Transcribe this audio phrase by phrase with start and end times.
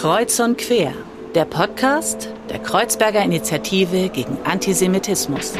[0.00, 0.94] Kreuz und Quer,
[1.34, 5.52] der Podcast der Kreuzberger Initiative gegen Antisemitismus.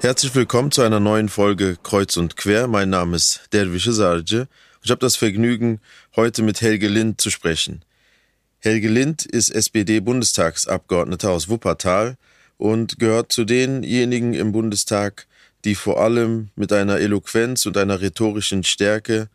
[0.00, 2.66] Herzlich willkommen zu einer neuen Folge Kreuz und Quer.
[2.66, 4.48] Mein Name ist Derwische Sarge.
[4.82, 5.80] Ich habe das Vergnügen,
[6.16, 7.84] heute mit Helge Lind zu sprechen.
[8.58, 12.16] Helge Lind ist SPD-Bundestagsabgeordneter aus Wuppertal
[12.58, 15.28] und gehört zu denjenigen im Bundestag,
[15.64, 19.28] die vor allem mit einer Eloquenz und einer rhetorischen Stärke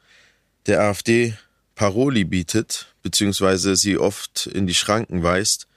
[0.66, 1.36] der AfD
[1.76, 5.68] Paroli bietet, beziehungsweise sie oft in die Schranken weist.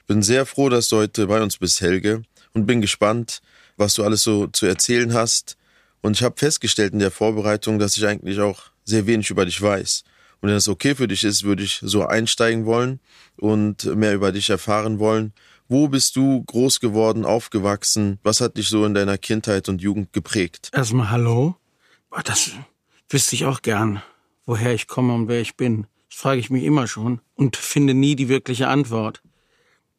[0.00, 2.22] Ich bin sehr froh, dass du heute bei uns bist, Helge,
[2.52, 3.40] und bin gespannt,
[3.76, 5.56] was du alles so zu erzählen hast.
[6.02, 9.60] Und ich habe festgestellt in der Vorbereitung, dass ich eigentlich auch sehr wenig über dich
[9.60, 10.04] weiß.
[10.40, 13.00] Und wenn es okay für dich ist, würde ich so einsteigen wollen
[13.36, 15.32] und mehr über dich erfahren wollen.
[15.72, 18.18] Wo bist du groß geworden, aufgewachsen?
[18.24, 20.68] Was hat dich so in deiner Kindheit und Jugend geprägt?
[20.72, 21.54] Erstmal Hallo.
[22.24, 22.50] Das
[23.08, 24.02] wüsste ich auch gern,
[24.46, 25.86] woher ich komme und wer ich bin.
[26.08, 29.22] Das frage ich mich immer schon und finde nie die wirkliche Antwort.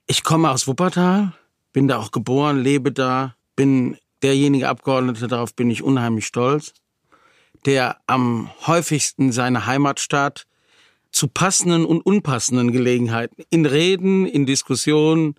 [0.07, 1.31] Ich komme aus Wuppertal,
[1.71, 6.73] bin da auch geboren, lebe da, bin derjenige Abgeordnete, darauf bin ich unheimlich stolz,
[7.65, 10.47] der am häufigsten seine Heimatstadt
[11.11, 15.35] zu passenden und unpassenden Gelegenheiten, in Reden, in Diskussionen,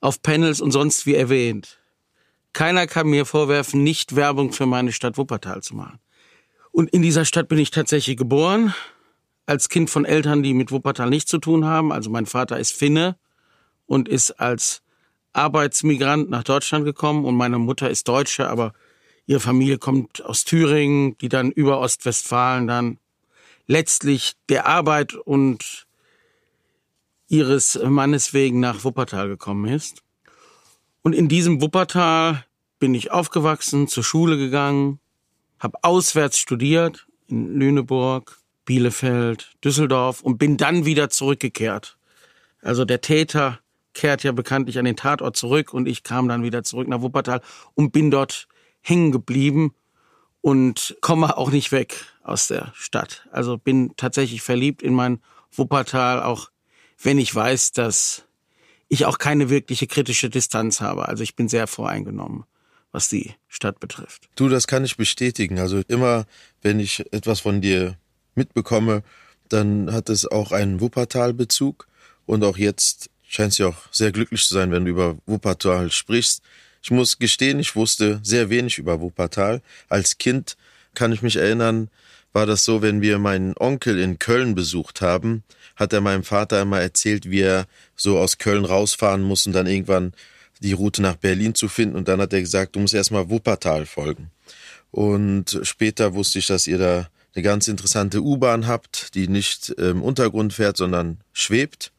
[0.00, 1.78] auf Panels und sonst wie erwähnt.
[2.52, 5.98] Keiner kann mir vorwerfen, nicht Werbung für meine Stadt Wuppertal zu machen.
[6.70, 8.74] Und in dieser Stadt bin ich tatsächlich geboren,
[9.46, 11.92] als Kind von Eltern, die mit Wuppertal nichts zu tun haben.
[11.92, 13.16] Also mein Vater ist Finne
[13.86, 14.82] und ist als
[15.32, 18.72] Arbeitsmigrant nach Deutschland gekommen und meine Mutter ist Deutsche, aber
[19.26, 22.98] ihre Familie kommt aus Thüringen, die dann über Ostwestfalen dann
[23.66, 25.86] letztlich der Arbeit und
[27.28, 30.02] ihres Mannes wegen nach Wuppertal gekommen ist.
[31.02, 32.44] Und in diesem Wuppertal
[32.78, 35.00] bin ich aufgewachsen, zur Schule gegangen,
[35.58, 41.98] habe auswärts studiert in Lüneburg, Bielefeld, Düsseldorf und bin dann wieder zurückgekehrt.
[42.60, 43.60] Also der Täter
[43.92, 47.40] kehrt ja bekanntlich an den Tatort zurück und ich kam dann wieder zurück nach Wuppertal
[47.74, 48.48] und bin dort
[48.80, 49.74] hängen geblieben
[50.40, 53.28] und komme auch nicht weg aus der Stadt.
[53.30, 55.20] Also bin tatsächlich verliebt in mein
[55.52, 56.50] Wuppertal, auch
[57.00, 58.24] wenn ich weiß, dass
[58.88, 61.08] ich auch keine wirkliche kritische Distanz habe.
[61.08, 62.44] Also ich bin sehr voreingenommen,
[62.92, 64.28] was die Stadt betrifft.
[64.36, 65.58] Du, das kann ich bestätigen.
[65.58, 66.26] Also immer,
[66.62, 67.96] wenn ich etwas von dir
[68.34, 69.02] mitbekomme,
[69.48, 71.86] dann hat es auch einen Wuppertal-Bezug.
[72.26, 76.42] Und auch jetzt scheinst du auch sehr glücklich zu sein, wenn du über Wuppertal sprichst.
[76.82, 79.62] Ich muss gestehen, ich wusste sehr wenig über Wuppertal.
[79.88, 80.56] Als Kind
[80.94, 81.90] kann ich mich erinnern,
[82.34, 85.44] war das so, wenn wir meinen Onkel in Köln besucht haben,
[85.76, 89.66] hat er meinem Vater immer erzählt, wie er so aus Köln rausfahren muss und dann
[89.66, 90.12] irgendwann
[90.60, 91.96] die Route nach Berlin zu finden.
[91.96, 94.30] Und dann hat er gesagt, du musst erstmal Wuppertal folgen.
[94.90, 100.02] Und später wusste ich, dass ihr da eine ganz interessante U-Bahn habt, die nicht im
[100.02, 101.92] Untergrund fährt, sondern schwebt.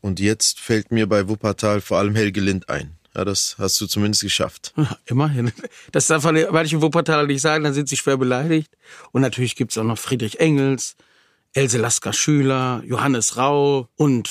[0.00, 2.97] Und jetzt fällt mir bei Wuppertal vor allem Helge Lind ein.
[3.14, 4.74] Ja, das hast du zumindest geschafft.
[5.06, 5.52] Immerhin.
[5.92, 8.76] Das darf man manche Wuppertaler nicht sagen, dann sind sie schwer beleidigt.
[9.12, 10.96] Und natürlich gibt's auch noch Friedrich Engels,
[11.54, 14.30] Else Lasker Schüler, Johannes Rau und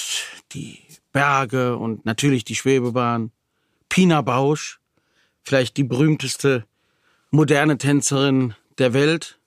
[0.53, 0.79] die
[1.11, 3.31] Berge und natürlich die Schwebebahn.
[3.89, 4.79] Pina Bausch,
[5.43, 6.65] vielleicht die berühmteste
[7.31, 9.39] moderne Tänzerin der Welt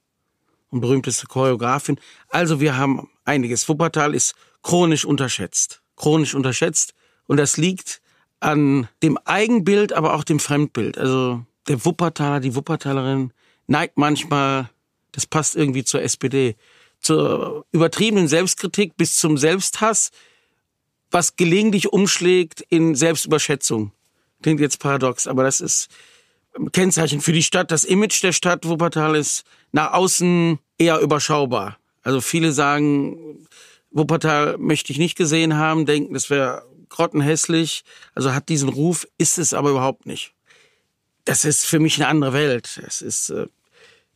[0.71, 2.01] und berühmteste Choreografin.
[2.29, 3.69] Also wir haben einiges.
[3.69, 5.83] Wuppertal ist chronisch unterschätzt.
[5.97, 6.95] Chronisch unterschätzt.
[7.27, 8.01] Und das liegt
[8.41, 10.99] an dem Eigenbild, aber auch dem Fremdbild.
[10.99, 13.33] Also der Wuppertaler, die Wuppertalerin
[13.67, 14.71] neigt manchmal,
[15.12, 16.56] das passt irgendwie zur SPD,
[17.01, 20.11] zur übertriebenen Selbstkritik bis zum Selbsthass,
[21.11, 23.93] was gelegentlich umschlägt in Selbstüberschätzung.
[24.43, 25.89] Klingt jetzt paradox, aber das ist
[26.72, 27.71] Kennzeichen für die Stadt.
[27.71, 31.78] Das Image der Stadt Wuppertal ist nach außen eher überschaubar.
[32.03, 33.47] Also viele sagen,
[33.91, 37.84] Wuppertal möchte ich nicht gesehen haben, denken, das wäre grottenhässlich,
[38.15, 40.34] also hat diesen Ruf, ist es aber überhaupt nicht.
[41.25, 42.81] Das ist für mich eine andere Welt.
[42.87, 43.47] Es ist äh,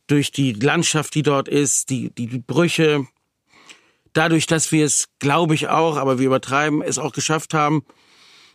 [0.07, 3.07] durch die Landschaft, die dort ist, die, die, die Brüche,
[4.13, 7.85] dadurch, dass wir es, glaube ich auch, aber wir übertreiben, es auch geschafft haben,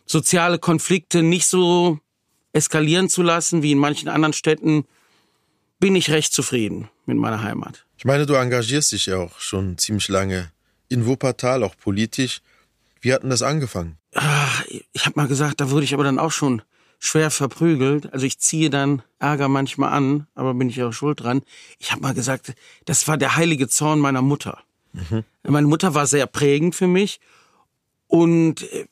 [0.05, 1.99] soziale Konflikte nicht so
[2.53, 4.85] eskalieren zu lassen wie in manchen anderen Städten,
[5.79, 7.85] bin ich recht zufrieden mit meiner Heimat.
[7.97, 10.51] Ich meine, du engagierst dich ja auch schon ziemlich lange
[10.89, 12.41] in Wuppertal, auch politisch.
[13.01, 13.97] Wie hat denn das angefangen?
[14.13, 14.63] Ach,
[14.93, 16.61] ich habe mal gesagt, da wurde ich aber dann auch schon
[16.99, 18.13] schwer verprügelt.
[18.13, 21.41] Also ich ziehe dann Ärger manchmal an, aber bin ich auch schuld dran.
[21.79, 22.53] Ich habe mal gesagt,
[22.85, 24.59] das war der heilige Zorn meiner Mutter.
[24.93, 25.23] Mhm.
[25.43, 27.19] Meine Mutter war sehr prägend für mich
[28.07, 28.85] und äh,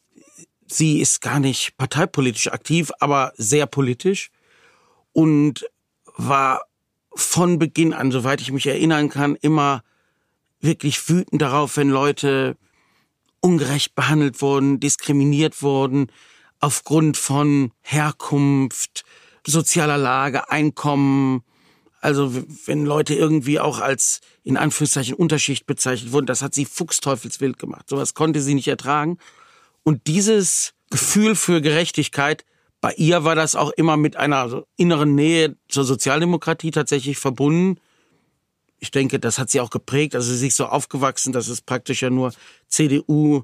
[0.67, 4.31] sie ist gar nicht parteipolitisch aktiv, aber sehr politisch
[5.13, 5.65] und
[6.17, 6.63] war
[7.13, 9.83] von Beginn an, soweit ich mich erinnern kann, immer
[10.61, 12.55] wirklich wütend darauf, wenn Leute
[13.41, 16.07] ungerecht behandelt wurden, diskriminiert wurden,
[16.59, 19.03] aufgrund von Herkunft,
[19.45, 21.43] sozialer Lage, Einkommen.
[22.01, 22.31] Also
[22.65, 27.89] wenn Leute irgendwie auch als in Anführungszeichen Unterschicht bezeichnet wurden, das hat sie fuchsteufelswild gemacht.
[27.89, 29.17] Sowas konnte sie nicht ertragen.
[29.83, 32.45] Und dieses Gefühl für Gerechtigkeit,
[32.81, 37.79] bei ihr war das auch immer mit einer inneren Nähe zur Sozialdemokratie tatsächlich verbunden.
[38.79, 40.15] Ich denke, das hat sie auch geprägt.
[40.15, 42.33] Also sie ist so aufgewachsen, dass es praktisch ja nur
[42.67, 43.43] CDU,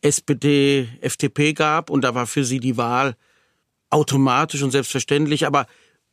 [0.00, 3.16] SPD, FDP gab und da war für sie die Wahl
[3.90, 5.46] automatisch und selbstverständlich.
[5.46, 5.66] Aber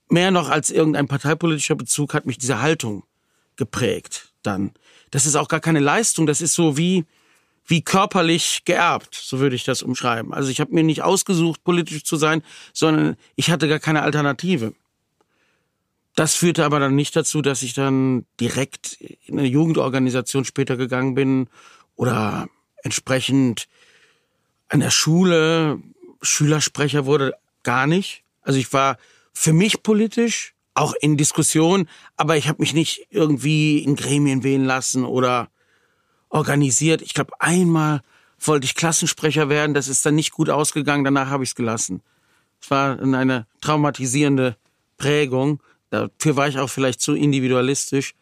[0.09, 3.03] mehr noch als irgendein parteipolitischer Bezug hat mich diese Haltung
[3.55, 4.71] geprägt dann.
[5.11, 7.05] Das ist auch gar keine Leistung, das ist so wie,
[7.65, 10.33] wie körperlich geerbt, so würde ich das umschreiben.
[10.33, 12.43] Also ich habe mir nicht ausgesucht, politisch zu sein,
[12.73, 14.73] sondern ich hatte gar keine Alternative.
[16.19, 21.15] Das führte aber dann nicht dazu, dass ich dann direkt in eine Jugendorganisation später gegangen
[21.15, 21.47] bin
[21.95, 22.49] oder
[22.83, 23.69] entsprechend
[24.67, 25.81] an der Schule
[26.21, 28.25] Schülersprecher wurde, gar nicht.
[28.41, 28.97] Also ich war
[29.31, 31.87] für mich politisch, auch in Diskussionen,
[32.17, 35.47] aber ich habe mich nicht irgendwie in Gremien wählen lassen oder
[36.27, 37.01] organisiert.
[37.01, 38.01] Ich glaube, einmal
[38.41, 42.01] wollte ich Klassensprecher werden, das ist dann nicht gut ausgegangen, danach habe ich es gelassen.
[42.61, 44.57] Es war eine traumatisierende
[44.97, 45.61] Prägung.
[45.89, 48.13] Dafür war ich auch vielleicht zu individualistisch.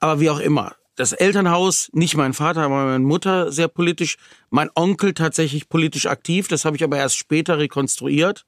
[0.00, 4.16] Aber wie auch immer, das Elternhaus, nicht mein Vater, aber meine Mutter sehr politisch,
[4.50, 8.44] mein Onkel tatsächlich politisch aktiv, das habe ich aber erst später rekonstruiert.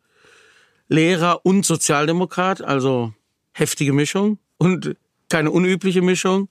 [0.89, 3.15] Lehrer und Sozialdemokrat, also
[3.53, 4.97] heftige Mischung und
[5.29, 6.49] keine unübliche Mischung.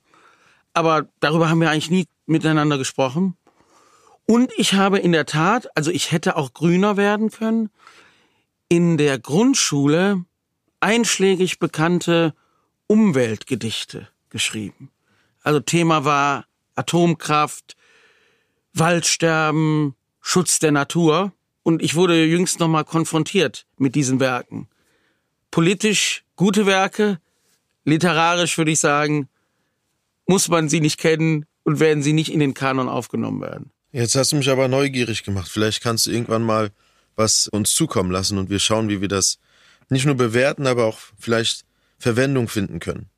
[0.73, 3.35] Aber darüber haben wir eigentlich nie miteinander gesprochen.
[4.25, 7.69] Und ich habe in der Tat, also ich hätte auch grüner werden können,
[8.69, 10.23] in der Grundschule
[10.79, 12.33] einschlägig bekannte
[12.87, 14.91] Umweltgedichte geschrieben.
[15.41, 16.45] Also Thema war
[16.75, 17.75] Atomkraft,
[18.73, 21.33] Waldsterben, Schutz der Natur.
[21.63, 24.67] Und ich wurde jüngst nochmal konfrontiert mit diesen Werken.
[25.51, 27.19] Politisch gute Werke,
[27.83, 29.27] literarisch würde ich sagen,
[30.25, 33.71] muss man sie nicht kennen und werden sie nicht in den Kanon aufgenommen werden.
[33.91, 35.49] Jetzt hast du mich aber neugierig gemacht.
[35.51, 36.71] Vielleicht kannst du irgendwann mal
[37.15, 39.39] was uns zukommen lassen und wir schauen, wie wir das
[39.89, 41.65] nicht nur bewerten, aber auch vielleicht
[41.97, 43.09] Verwendung finden können.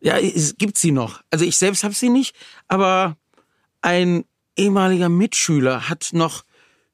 [0.00, 1.22] Ja, es gibt sie noch.
[1.30, 2.34] Also ich selbst habe sie nicht,
[2.68, 3.16] aber
[3.82, 4.24] ein
[4.56, 6.44] ehemaliger Mitschüler hat noch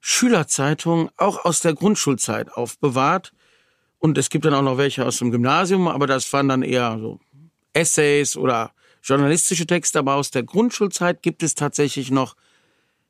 [0.00, 3.32] Schülerzeitungen auch aus der Grundschulzeit aufbewahrt.
[3.99, 6.99] Und es gibt dann auch noch welche aus dem Gymnasium, aber das waren dann eher
[7.00, 7.19] so
[7.73, 9.99] Essays oder journalistische Texte.
[9.99, 12.37] Aber aus der Grundschulzeit gibt es tatsächlich noch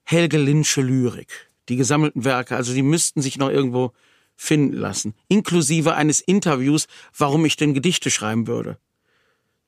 [0.04, 2.56] Helge Linsche Lyrik, die gesammelten Werke.
[2.56, 3.92] Also die müssten sich noch irgendwo
[4.36, 5.14] finden lassen.
[5.28, 6.86] Inklusive eines Interviews,
[7.16, 8.78] warum ich denn Gedichte schreiben würde.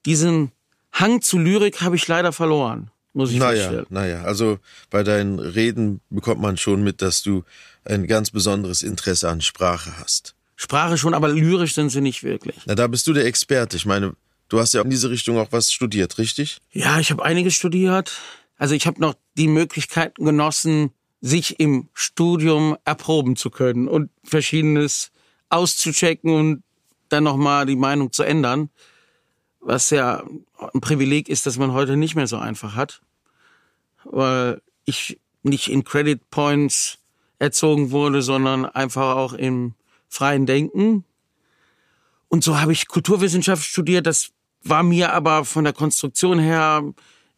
[0.06, 0.52] Diesen
[0.92, 3.86] Hang zu Lyrik habe ich leider verloren muss ich naja, feststellen.
[3.90, 4.58] Naja, also
[4.90, 7.44] bei deinen Reden bekommt man schon mit, dass du
[7.84, 10.34] ein ganz besonderes Interesse an Sprache hast.
[10.56, 12.56] Sprache schon, aber lyrisch sind sie nicht wirklich.
[12.66, 13.76] Na, da bist du der Experte.
[13.76, 14.14] Ich meine,
[14.48, 16.58] du hast ja in diese Richtung auch was studiert, richtig?
[16.70, 18.18] Ja, ich habe einiges studiert.
[18.56, 25.10] Also ich habe noch die Möglichkeiten genossen, sich im Studium erproben zu können und verschiedenes
[25.48, 26.62] auszuchecken und
[27.08, 28.70] dann nochmal die Meinung zu ändern
[29.60, 30.24] was ja
[30.72, 33.00] ein Privileg ist, das man heute nicht mehr so einfach hat,
[34.04, 36.98] weil ich nicht in Credit Points
[37.38, 39.74] erzogen wurde, sondern einfach auch im
[40.08, 41.04] freien Denken.
[42.28, 44.06] Und so habe ich Kulturwissenschaft studiert.
[44.06, 44.30] Das
[44.62, 46.82] war mir aber von der Konstruktion her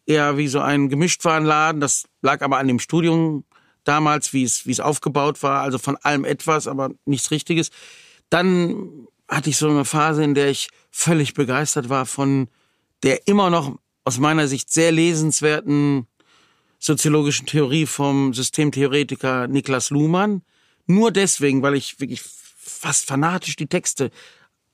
[0.06, 1.80] eher wie so ein Gemischtwarenladen.
[1.80, 3.44] Das lag aber an dem Studium
[3.84, 5.62] damals, wie es, wie es aufgebaut war.
[5.62, 7.70] Also von allem etwas, aber nichts Richtiges.
[8.28, 12.48] Dann hatte ich so eine Phase, in der ich völlig begeistert war von
[13.02, 16.06] der immer noch aus meiner Sicht sehr lesenswerten
[16.78, 20.42] soziologischen Theorie vom Systemtheoretiker Niklas Luhmann.
[20.86, 24.10] Nur deswegen, weil ich wirklich fast fanatisch die Texte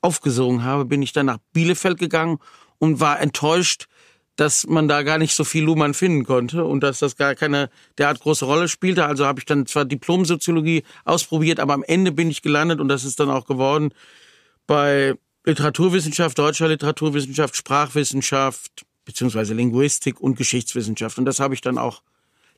[0.00, 2.38] aufgesogen habe, bin ich dann nach Bielefeld gegangen
[2.78, 3.88] und war enttäuscht,
[4.36, 7.70] dass man da gar nicht so viel Luhmann finden konnte und dass das gar keine
[7.98, 9.06] derart große Rolle spielte.
[9.06, 13.04] Also habe ich dann zwar Diplomsoziologie ausprobiert, aber am Ende bin ich gelandet und das
[13.04, 13.92] ist dann auch geworden
[14.66, 15.14] bei
[15.44, 21.18] Literaturwissenschaft, deutscher Literaturwissenschaft, Sprachwissenschaft, beziehungsweise Linguistik und Geschichtswissenschaft.
[21.18, 22.02] Und das habe ich dann auch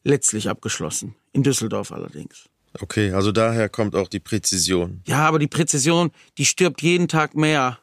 [0.04, 1.14] letztlich abgeschlossen.
[1.32, 2.48] In Düsseldorf allerdings.
[2.80, 5.02] Okay, also daher kommt auch die Präzision.
[5.06, 7.78] Ja, aber die Präzision, die stirbt jeden Tag mehr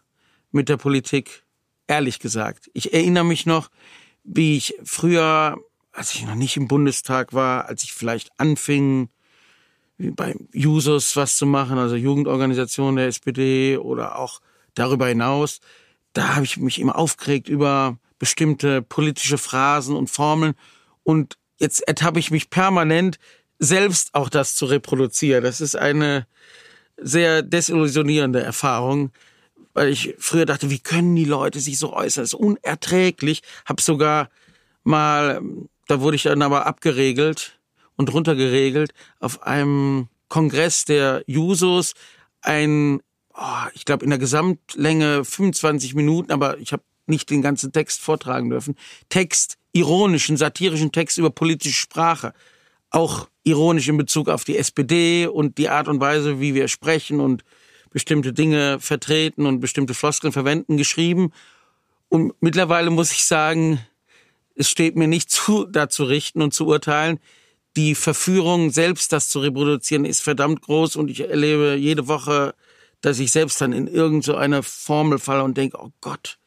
[0.52, 1.44] mit der Politik,
[1.88, 2.70] ehrlich gesagt.
[2.74, 3.70] Ich erinnere mich noch,
[4.24, 5.58] wie ich früher,
[5.92, 9.10] als ich noch nicht im Bundestag war, als ich vielleicht anfing,
[9.98, 14.42] bei Jusos was zu machen, also Jugendorganisation der SPD oder auch
[14.74, 15.62] darüber hinaus.
[16.14, 20.54] da habe ich mich immer aufgeregt über bestimmte politische Phrasen und Formeln.
[21.04, 23.20] Und jetzt ertappe ich mich permanent,
[23.60, 25.44] selbst auch das zu reproduzieren.
[25.44, 26.26] Das ist eine
[26.98, 29.12] sehr desillusionierende Erfahrung,
[29.76, 32.24] weil ich früher dachte, wie können die Leute sich so äußern?
[32.24, 33.44] Das ist unerträglich.
[33.66, 34.30] Hab sogar
[34.84, 35.42] mal,
[35.88, 37.60] da wurde ich dann aber abgeregelt
[37.98, 41.94] und runtergeregelt, auf einem Kongress der Jusos
[42.42, 43.02] ein,
[43.34, 48.02] oh, ich glaube in der Gesamtlänge 25 Minuten, aber ich habe nicht den ganzen Text
[48.02, 48.76] vortragen dürfen.
[49.10, 52.34] Text, ironischen, satirischen Text über politische Sprache.
[52.92, 57.20] Auch ironisch in Bezug auf die SPD und die Art und Weise, wie wir sprechen
[57.20, 57.44] und
[57.96, 61.32] bestimmte Dinge vertreten und bestimmte Floskeln verwenden, geschrieben.
[62.10, 63.80] Und mittlerweile muss ich sagen,
[64.54, 67.22] es steht mir nicht zu, da zu richten und zu urteilen.
[67.78, 72.54] Die Verführung, selbst das zu reproduzieren, ist verdammt groß und ich erlebe jede Woche,
[73.00, 76.38] dass ich selbst dann in irgendeine so Formel falle und denke, oh Gott,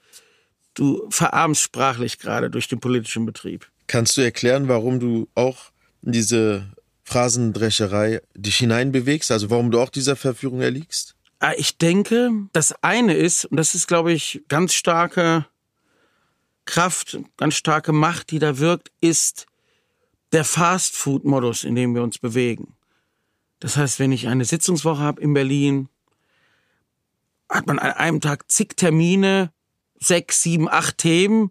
[0.74, 3.70] du verarmst sprachlich gerade durch den politischen Betrieb.
[3.86, 5.70] Kannst du erklären, warum du auch
[6.02, 6.66] in diese
[7.04, 11.14] Phrasendrescherei dich hineinbewegst, also warum du auch dieser Verführung erliegst?
[11.40, 15.46] Ah, ich denke, das eine ist, und das ist, glaube ich, ganz starke
[16.64, 19.46] Kraft, ganz starke Macht, die da wirkt, ist
[20.32, 22.74] der Fast-Food-Modus, in dem wir uns bewegen.
[23.60, 25.88] Das heißt, wenn ich eine Sitzungswoche habe in Berlin,
[27.48, 29.52] hat man an einem Tag zig Termine,
[29.98, 31.50] sechs, sieben, acht Themen,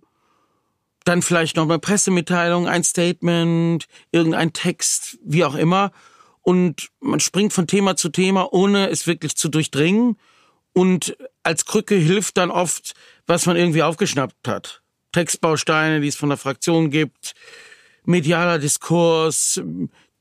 [1.03, 5.91] dann vielleicht noch eine Pressemitteilung, ein Statement, irgendein Text, wie auch immer.
[6.47, 10.15] Und man springt von Thema zu Thema, ohne es wirklich zu durchdringen.
[10.71, 12.93] Und als Krücke hilft dann oft,
[13.25, 14.81] was man irgendwie aufgeschnappt hat.
[15.11, 17.33] Textbausteine, die es von der Fraktion gibt,
[18.05, 19.61] medialer Diskurs,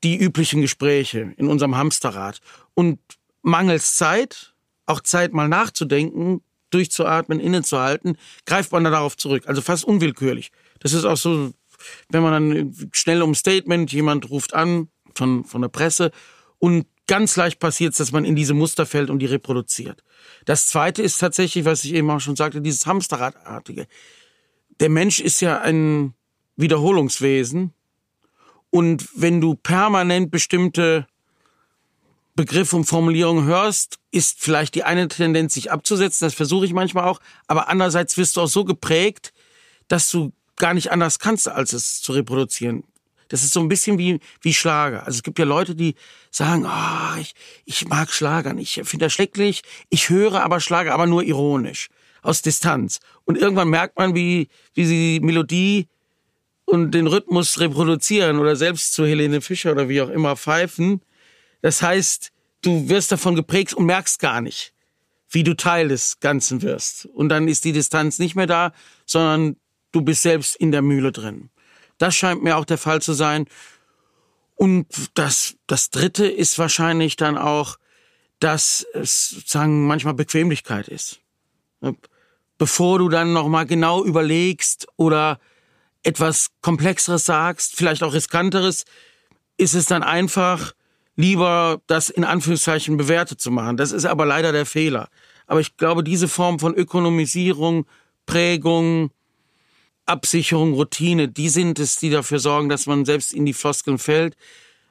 [0.03, 2.41] die üblichen Gespräche in unserem Hamsterrad.
[2.75, 2.99] Und
[3.43, 4.53] mangels Zeit,
[4.87, 9.45] auch Zeit mal nachzudenken, durchzuatmen, innezuhalten, greift man da darauf zurück.
[9.47, 10.51] Also fast unwillkürlich.
[10.81, 11.53] Das ist auch so,
[12.09, 16.11] wenn man dann schnell um Statement, jemand ruft an von, von der Presse
[16.59, 20.03] und ganz leicht passiert es, dass man in diese Muster fällt und die reproduziert.
[20.45, 23.87] Das zweite ist tatsächlich, was ich eben auch schon sagte, dieses Hamsterradartige.
[24.81, 26.15] Der Mensch ist ja ein
[26.57, 27.73] Wiederholungswesen
[28.71, 31.07] und wenn du permanent bestimmte
[32.35, 36.27] Begriffe und Formulierungen hörst, ist vielleicht die eine Tendenz, sich abzusetzen.
[36.27, 37.19] Das versuche ich manchmal auch.
[37.47, 39.33] Aber andererseits wirst du auch so geprägt,
[39.89, 42.85] dass du gar nicht anders kannst, als es zu reproduzieren.
[43.29, 45.07] Das ist so ein bisschen wie, wie Schlager.
[45.07, 45.95] Also es gibt ja Leute, die
[46.31, 49.63] sagen, oh, ich, ich mag Schlager Ich finde das schrecklich.
[49.91, 51.89] Ich höre aber Schlager, aber nur ironisch.
[52.23, 53.01] Aus Distanz.
[53.25, 55.89] Und irgendwann merkt man, wie, wie sie die Melodie
[56.65, 61.01] und den Rhythmus reproduzieren oder selbst zu Helene Fischer oder wie auch immer pfeifen.
[61.63, 64.75] Das heißt, du wirst davon geprägt und merkst gar nicht,
[65.31, 67.07] wie du Teil des Ganzen wirst.
[67.07, 68.73] Und dann ist die Distanz nicht mehr da,
[69.07, 69.57] sondern
[69.93, 71.51] du bist selbst in der Mühle drin.
[71.99, 73.47] Das scheint mir auch der Fall zu sein.
[74.55, 77.77] Und das, das dritte ist wahrscheinlich dann auch,
[78.41, 81.21] dass es sozusagen manchmal Bequemlichkeit ist.
[82.59, 85.39] Bevor du dann nochmal genau überlegst oder
[86.03, 88.85] etwas Komplexeres sagst, vielleicht auch Riskanteres,
[89.57, 90.73] ist es dann einfach
[91.17, 93.77] lieber das in Anführungszeichen bewertet zu machen.
[93.77, 95.09] Das ist aber leider der Fehler.
[95.47, 97.87] Aber ich glaube, diese Form von Ökonomisierung,
[98.27, 99.11] Prägung,
[100.07, 104.37] Absicherung, Routine, die sind es, die dafür sorgen, dass man selbst in die Floskeln fällt.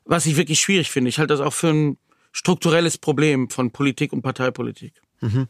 [0.03, 1.10] Was ich wirklich schwierig finde.
[1.10, 1.98] Ich halte das auch für ein
[2.31, 5.01] strukturelles Problem von Politik und Parteipolitik.
[5.22, 5.48] Mhm.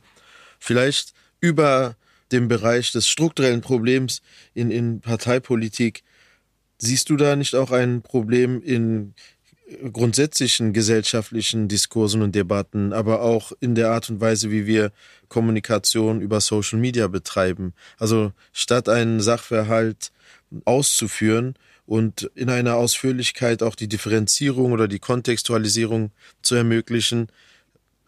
[0.59, 1.97] Vielleicht über
[2.31, 4.21] dem Bereich des strukturellen Problems
[4.53, 6.03] in, in Parteipolitik.
[6.77, 9.13] Siehst du da nicht auch ein Problem in
[9.91, 14.91] grundsätzlichen gesellschaftlichen Diskursen und Debatten, aber auch in der Art und Weise, wie wir
[15.27, 17.73] Kommunikation über Social Media betreiben.
[17.97, 20.11] Also statt einen Sachverhalt
[20.65, 21.55] auszuführen
[21.85, 27.27] und in einer Ausführlichkeit auch die Differenzierung oder die Kontextualisierung zu ermöglichen,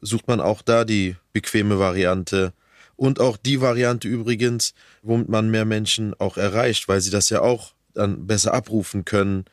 [0.01, 2.53] sucht man auch da die bequeme Variante
[2.95, 7.41] und auch die Variante übrigens, womit man mehr Menschen auch erreicht, weil sie das ja
[7.41, 9.45] auch dann besser abrufen können.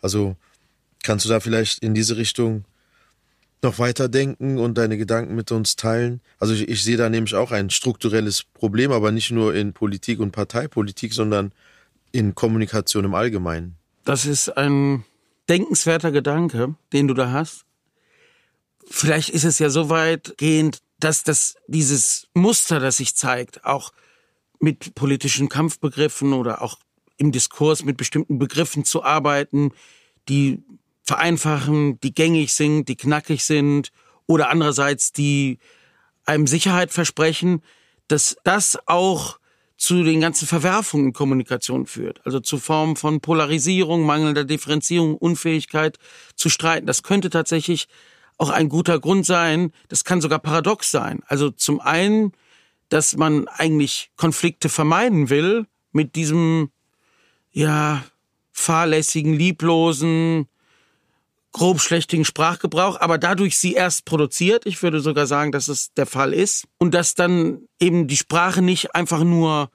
[0.00, 0.36] Also
[1.02, 2.64] Kannst du da vielleicht in diese Richtung
[3.62, 6.20] noch weiterdenken und deine Gedanken mit uns teilen?
[6.38, 10.20] Also ich, ich, sehe da nämlich auch ein strukturelles Problem, aber nicht nur in Politik
[10.20, 11.52] und Parteipolitik, sondern
[12.12, 13.76] in Kommunikation im Allgemeinen.
[14.04, 15.04] Das ist ein
[15.48, 17.64] denkenswerter Gedanke, den du da hast.
[18.88, 23.92] Vielleicht ist es ja so weitgehend, dass das dieses Muster, das sich zeigt, auch
[24.58, 26.78] mit politischen Kampfbegriffen oder auch
[27.16, 29.72] im Diskurs mit bestimmten Begriffen zu arbeiten,
[30.28, 30.62] die
[31.10, 33.90] vereinfachen, die gängig sind, die knackig sind
[34.26, 35.58] oder andererseits die
[36.24, 37.62] einem Sicherheit versprechen,
[38.06, 39.40] dass das auch
[39.76, 42.24] zu den ganzen Verwerfungen in Kommunikation führt.
[42.24, 45.98] Also zu Formen von Polarisierung, mangelnder Differenzierung, Unfähigkeit
[46.36, 46.86] zu streiten.
[46.86, 47.88] Das könnte tatsächlich
[48.38, 49.72] auch ein guter Grund sein.
[49.88, 51.24] Das kann sogar paradox sein.
[51.26, 52.30] Also zum einen,
[52.88, 56.70] dass man eigentlich Konflikte vermeiden will mit diesem,
[57.50, 58.04] ja,
[58.52, 60.46] fahrlässigen, lieblosen,
[61.52, 64.66] grobschlächtigen Sprachgebrauch, aber dadurch sie erst produziert.
[64.66, 66.64] Ich würde sogar sagen, dass es der Fall ist.
[66.78, 69.70] Und dass dann eben die Sprache nicht einfach nur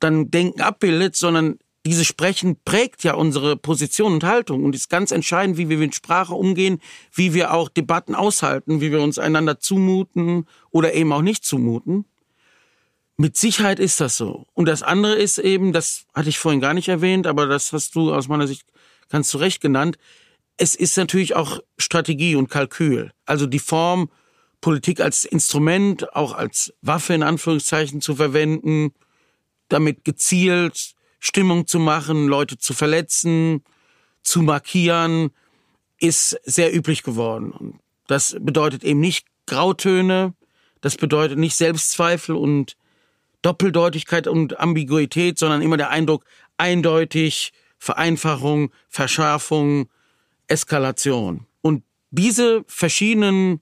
[0.00, 5.10] dann Denken abbildet, sondern dieses Sprechen prägt ja unsere Position und Haltung und ist ganz
[5.10, 6.80] entscheidend, wie wir mit Sprache umgehen,
[7.12, 12.04] wie wir auch Debatten aushalten, wie wir uns einander zumuten oder eben auch nicht zumuten.
[13.16, 14.46] Mit Sicherheit ist das so.
[14.54, 17.94] Und das andere ist eben, das hatte ich vorhin gar nicht erwähnt, aber das hast
[17.94, 18.64] du aus meiner Sicht
[19.08, 19.98] ganz zu Recht genannt,
[20.58, 23.12] es ist natürlich auch Strategie und Kalkül.
[23.24, 24.10] Also die Form,
[24.60, 28.92] Politik als Instrument, auch als Waffe in Anführungszeichen zu verwenden,
[29.68, 33.62] damit gezielt Stimmung zu machen, Leute zu verletzen,
[34.22, 35.30] zu markieren,
[36.00, 37.52] ist sehr üblich geworden.
[37.52, 40.34] Und das bedeutet eben nicht Grautöne,
[40.80, 42.76] das bedeutet nicht Selbstzweifel und
[43.42, 46.24] Doppeldeutigkeit und Ambiguität, sondern immer der Eindruck
[46.56, 49.88] eindeutig, Vereinfachung, Verschärfung,
[50.48, 51.46] Eskalation.
[51.62, 53.60] Und diese verschiedenen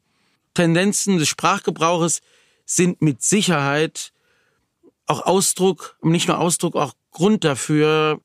[0.55, 2.23] Tendenzen des Sprachgebrauches
[2.65, 4.13] sind mit Sicherheit
[5.07, 8.21] auch Ausdruck, nicht nur Ausdruck, auch Grund dafür,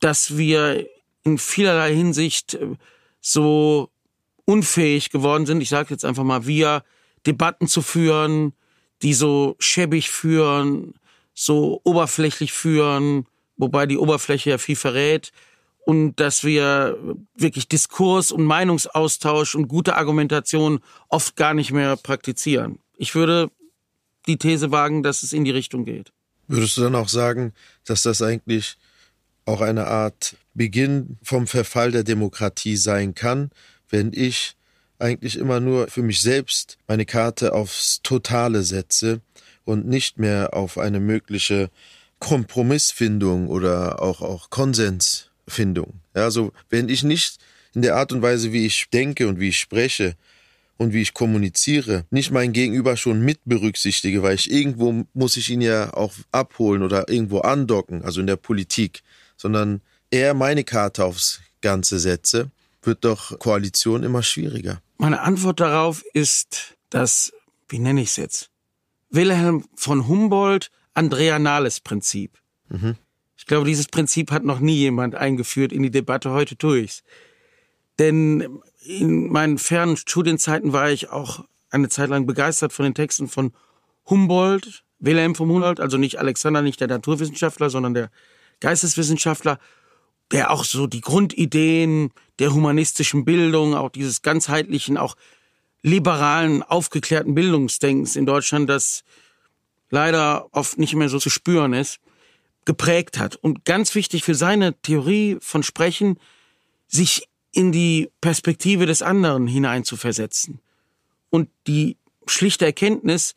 [0.00, 0.86] dass wir
[1.22, 2.76] in vielerlei Hinsicht äh,
[3.20, 3.90] so
[4.44, 5.60] unfähig geworden sind.
[5.60, 6.84] Ich sage jetzt einfach mal, wir
[7.26, 8.52] Debatten zu führen,
[9.02, 10.94] die so schäbig führen,
[11.34, 15.32] so oberflächlich führen, wobei die Oberfläche ja viel verrät,
[15.84, 16.96] und dass wir
[17.34, 22.78] wirklich Diskurs und Meinungsaustausch und gute Argumentation oft gar nicht mehr praktizieren.
[22.96, 23.50] Ich würde
[24.26, 26.12] die These wagen, dass es in die Richtung geht.
[26.46, 27.52] Würdest du dann auch sagen,
[27.84, 28.76] dass das eigentlich
[29.44, 33.50] auch eine Art Beginn vom Verfall der Demokratie sein kann,
[33.88, 34.54] wenn ich
[34.98, 39.20] eigentlich immer nur für mich selbst meine Karte aufs Totale setze
[39.64, 41.70] und nicht mehr auf eine mögliche
[42.20, 46.00] Kompromissfindung oder auch, auch Konsens Findung.
[46.14, 47.38] Also wenn ich nicht
[47.74, 50.14] in der Art und Weise, wie ich denke und wie ich spreche
[50.76, 55.50] und wie ich kommuniziere, nicht mein Gegenüber schon mit berücksichtige, weil ich irgendwo muss ich
[55.50, 59.02] ihn ja auch abholen oder irgendwo andocken, also in der Politik,
[59.36, 62.50] sondern eher meine Karte aufs Ganze setze,
[62.82, 64.82] wird doch Koalition immer schwieriger.
[64.98, 67.32] Meine Antwort darauf ist das,
[67.68, 68.50] wie nenne ich es jetzt?
[69.10, 72.38] Wilhelm von Humboldt Andrea Nahles Prinzip.
[72.68, 72.96] Mhm.
[73.42, 76.30] Ich glaube, dieses Prinzip hat noch nie jemand eingeführt in die Debatte.
[76.30, 77.02] Heute tue ich's.
[77.98, 83.26] Denn in meinen fernen Studienzeiten war ich auch eine Zeit lang begeistert von den Texten
[83.26, 83.52] von
[84.08, 88.12] Humboldt, Wilhelm von Humboldt, also nicht Alexander, nicht der Naturwissenschaftler, sondern der
[88.60, 89.58] Geisteswissenschaftler,
[90.30, 95.16] der auch so die Grundideen der humanistischen Bildung, auch dieses ganzheitlichen, auch
[95.82, 99.02] liberalen, aufgeklärten Bildungsdenkens in Deutschland, das
[99.90, 101.98] leider oft nicht mehr so zu spüren ist,
[102.64, 103.36] geprägt hat.
[103.36, 106.18] Und ganz wichtig für seine Theorie von Sprechen,
[106.86, 110.60] sich in die Perspektive des anderen hineinzuversetzen.
[111.30, 111.96] Und die
[112.26, 113.34] schlichte Erkenntnis,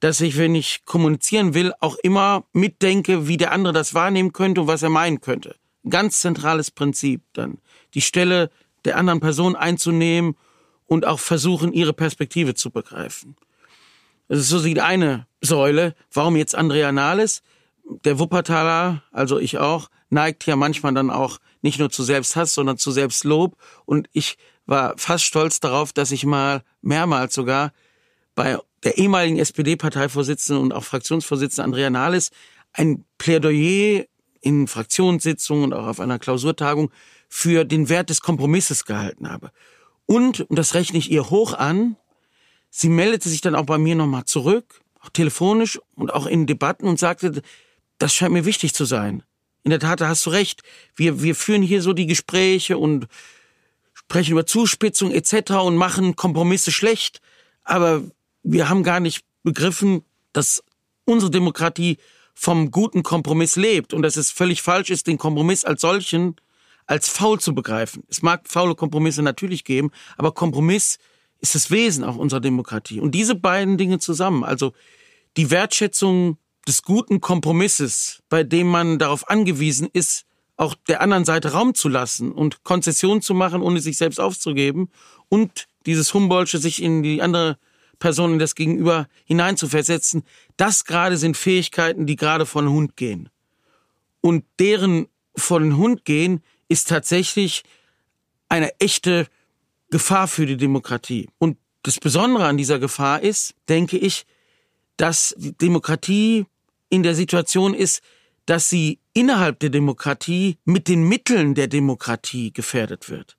[0.00, 4.62] dass ich, wenn ich kommunizieren will, auch immer mitdenke, wie der andere das wahrnehmen könnte
[4.62, 5.56] und was er meinen könnte.
[5.88, 7.58] Ganz zentrales Prinzip dann.
[7.94, 8.50] Die Stelle
[8.84, 10.36] der anderen Person einzunehmen
[10.86, 13.36] und auch versuchen, ihre Perspektive zu begreifen.
[14.28, 15.94] Das ist so die eine Säule.
[16.12, 17.42] Warum jetzt Andrea Nahles?
[17.84, 22.78] Der Wuppertaler, also ich auch, neigt ja manchmal dann auch nicht nur zu Selbsthass, sondern
[22.78, 23.56] zu Selbstlob.
[23.84, 27.72] Und ich war fast stolz darauf, dass ich mal mehrmals sogar
[28.34, 32.30] bei der ehemaligen SPD-Parteivorsitzenden und auch Fraktionsvorsitzenden Andrea Nahles
[32.72, 34.04] ein Plädoyer
[34.40, 36.90] in Fraktionssitzungen und auch auf einer Klausurtagung
[37.28, 39.50] für den Wert des Kompromisses gehalten habe.
[40.06, 41.96] Und, und das rechne ich ihr hoch an,
[42.70, 46.86] sie meldete sich dann auch bei mir nochmal zurück, auch telefonisch und auch in Debatten
[46.86, 47.42] und sagte,
[47.98, 49.22] das scheint mir wichtig zu sein.
[49.64, 50.62] In der Tat, da hast du recht.
[50.96, 53.06] Wir, wir führen hier so die Gespräche und
[53.94, 55.52] sprechen über Zuspitzung etc.
[55.62, 57.20] und machen Kompromisse schlecht.
[57.62, 58.02] Aber
[58.42, 60.64] wir haben gar nicht begriffen, dass
[61.04, 61.98] unsere Demokratie
[62.34, 66.36] vom guten Kompromiss lebt und dass es völlig falsch ist, den Kompromiss als solchen
[66.86, 68.04] als faul zu begreifen.
[68.08, 70.98] Es mag faule Kompromisse natürlich geben, aber Kompromiss
[71.40, 73.00] ist das Wesen auch unserer Demokratie.
[73.00, 74.72] Und diese beiden Dinge zusammen, also
[75.36, 80.24] die Wertschätzung des guten Kompromisses, bei dem man darauf angewiesen ist,
[80.56, 84.90] auch der anderen Seite Raum zu lassen und Konzessionen zu machen, ohne sich selbst aufzugeben
[85.28, 87.58] und dieses Humboldtsche sich in die andere
[87.98, 90.24] Person in das Gegenüber hineinzuversetzen,
[90.56, 93.28] das gerade sind Fähigkeiten, die gerade von Hund gehen.
[94.20, 97.64] Und deren von Hund gehen ist tatsächlich
[98.48, 99.26] eine echte
[99.90, 101.28] Gefahr für die Demokratie.
[101.38, 104.26] Und das Besondere an dieser Gefahr ist, denke ich,
[104.96, 106.46] dass die Demokratie
[106.92, 108.02] in der Situation ist,
[108.44, 113.38] dass sie innerhalb der Demokratie mit den Mitteln der Demokratie gefährdet wird.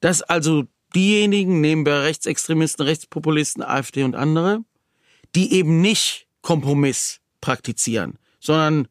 [0.00, 0.64] Dass also
[0.96, 4.64] diejenigen, nehmen wir Rechtsextremisten, Rechtspopulisten, AfD und andere,
[5.36, 8.88] die eben nicht Kompromiss praktizieren, sondern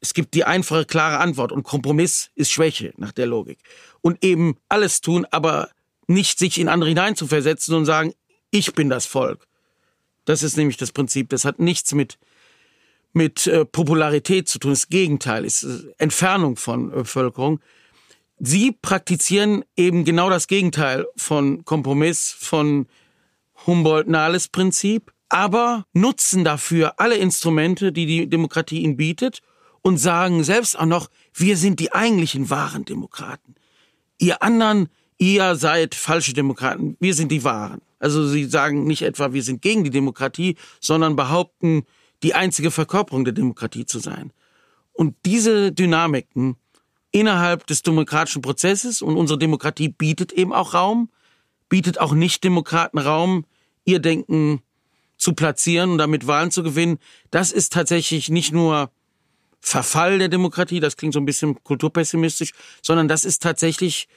[0.00, 3.58] es gibt die einfache, klare Antwort und Kompromiss ist Schwäche nach der Logik.
[4.02, 5.70] Und eben alles tun, aber
[6.08, 8.12] nicht sich in andere hineinzuversetzen und sagen,
[8.50, 9.46] ich bin das Volk.
[10.26, 11.30] Das ist nämlich das Prinzip.
[11.30, 12.18] Das hat nichts mit,
[13.16, 14.72] mit äh, Popularität zu tun.
[14.72, 17.60] Das Gegenteil ist äh, Entfernung von äh, Bevölkerung.
[18.38, 22.86] Sie praktizieren eben genau das Gegenteil von Kompromiss, von
[23.66, 29.40] Humboldt-Nahles-Prinzip, aber nutzen dafür alle Instrumente, die die Demokratie ihnen bietet
[29.80, 33.54] und sagen selbst auch noch, wir sind die eigentlichen wahren Demokraten.
[34.18, 37.80] Ihr anderen, ihr seid falsche Demokraten, wir sind die wahren.
[37.98, 41.86] Also sie sagen nicht etwa, wir sind gegen die Demokratie, sondern behaupten,
[42.22, 44.32] die einzige Verkörperung der Demokratie zu sein.
[44.92, 46.56] Und diese Dynamiken
[47.10, 51.10] innerhalb des demokratischen Prozesses und unsere Demokratie bietet eben auch Raum,
[51.68, 53.44] bietet auch Nicht-Demokraten Raum,
[53.84, 54.62] ihr Denken
[55.16, 56.98] zu platzieren und damit Wahlen zu gewinnen.
[57.30, 58.90] Das ist tatsächlich nicht nur
[59.60, 62.52] Verfall der Demokratie, das klingt so ein bisschen kulturpessimistisch,
[62.82, 64.08] sondern das ist tatsächlich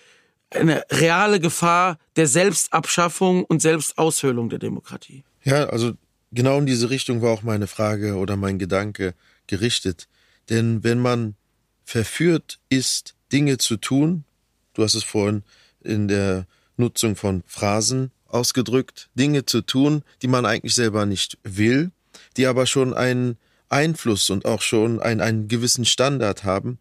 [0.51, 5.23] eine reale Gefahr der Selbstabschaffung und Selbstaushöhlung der Demokratie.
[5.43, 5.93] Ja, also
[6.31, 9.13] genau in diese Richtung war auch meine Frage oder mein Gedanke
[9.47, 10.07] gerichtet.
[10.49, 11.35] Denn wenn man
[11.83, 14.23] verführt ist, Dinge zu tun,
[14.73, 15.43] du hast es vorhin
[15.81, 16.45] in der
[16.77, 21.91] Nutzung von Phrasen ausgedrückt, Dinge zu tun, die man eigentlich selber nicht will,
[22.37, 23.37] die aber schon einen
[23.69, 26.79] Einfluss und auch schon einen, einen gewissen Standard haben,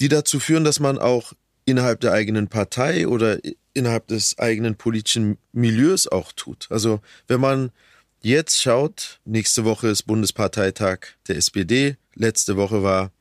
[0.00, 1.32] die dazu führen, dass man auch
[1.64, 3.38] innerhalb der eigenen Partei oder
[3.74, 6.66] innerhalb des eigenen politischen Milieus auch tut.
[6.70, 7.70] Also wenn man
[8.26, 13.12] jetzt schaut, nächste Woche ist Bundesparteitag der SPD, letzte Woche war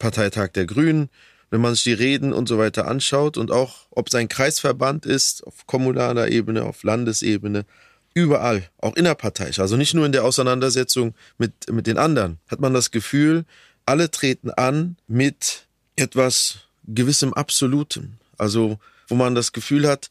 [0.00, 1.10] Parteitag der Grünen,
[1.50, 5.06] wenn man sich die Reden und so weiter anschaut und auch, ob es ein Kreisverband
[5.06, 7.66] ist, auf kommunaler Ebene, auf Landesebene,
[8.14, 12.74] überall, auch innerparteiisch, also nicht nur in der Auseinandersetzung mit, mit den anderen, hat man
[12.74, 13.44] das Gefühl,
[13.86, 18.14] alle treten an mit etwas gewissem Absolutem.
[18.36, 20.10] Also, wo man das Gefühl hat,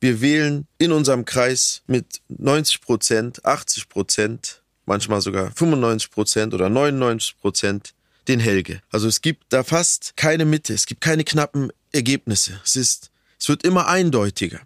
[0.00, 6.68] wir wählen in unserem Kreis mit 90 Prozent, 80 Prozent, manchmal sogar 95 Prozent oder
[6.68, 7.94] 99 Prozent
[8.28, 8.80] den Helge.
[8.90, 12.60] Also es gibt da fast keine Mitte, es gibt keine knappen Ergebnisse.
[12.64, 14.60] Es ist, es wird immer eindeutiger.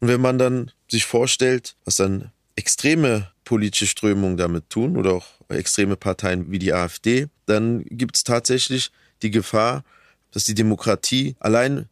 [0.00, 5.26] Und wenn man dann sich vorstellt, was dann extreme politische Strömungen damit tun oder auch
[5.48, 8.90] extreme Parteien wie die AfD, dann gibt es tatsächlich
[9.22, 9.84] die Gefahr,
[10.32, 11.88] dass die Demokratie allein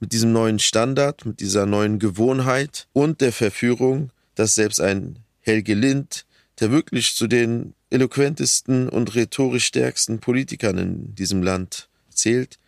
[0.00, 5.74] mit diesem neuen Standard, mit dieser neuen Gewohnheit und der Verführung, dass selbst ein Helge
[5.74, 6.26] Lind,
[6.60, 12.58] der wirklich zu den eloquentesten und rhetorisch stärksten Politikern in diesem Land zählt,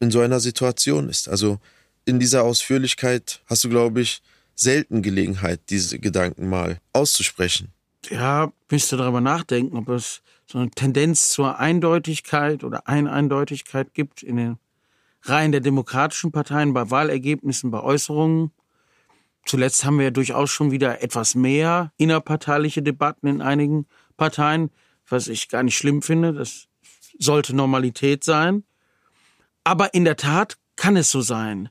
[0.00, 1.28] in so einer Situation ist.
[1.28, 1.58] Also
[2.04, 4.22] in dieser Ausführlichkeit hast du, glaube ich,
[4.54, 7.72] selten Gelegenheit, diese Gedanken mal auszusprechen.
[8.10, 14.36] Ja, müsste darüber nachdenken, ob es so eine Tendenz zur Eindeutigkeit oder Eineindeutigkeit gibt in
[14.36, 14.58] den
[15.22, 18.52] Reihen der demokratischen Parteien bei Wahlergebnissen, bei Äußerungen.
[19.44, 24.70] Zuletzt haben wir ja durchaus schon wieder etwas mehr innerparteiliche Debatten in einigen Parteien,
[25.08, 26.32] was ich gar nicht schlimm finde.
[26.32, 26.68] Das
[27.18, 28.64] sollte Normalität sein.
[29.64, 31.68] Aber in der Tat kann es so sein.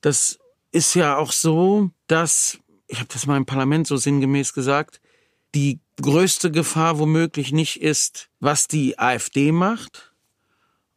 [0.00, 0.38] Das
[0.70, 2.58] ist ja auch so, dass,
[2.88, 5.00] ich habe das mal im Parlament so sinngemäß gesagt,
[5.54, 10.11] die größte Gefahr womöglich nicht ist, was die AfD macht,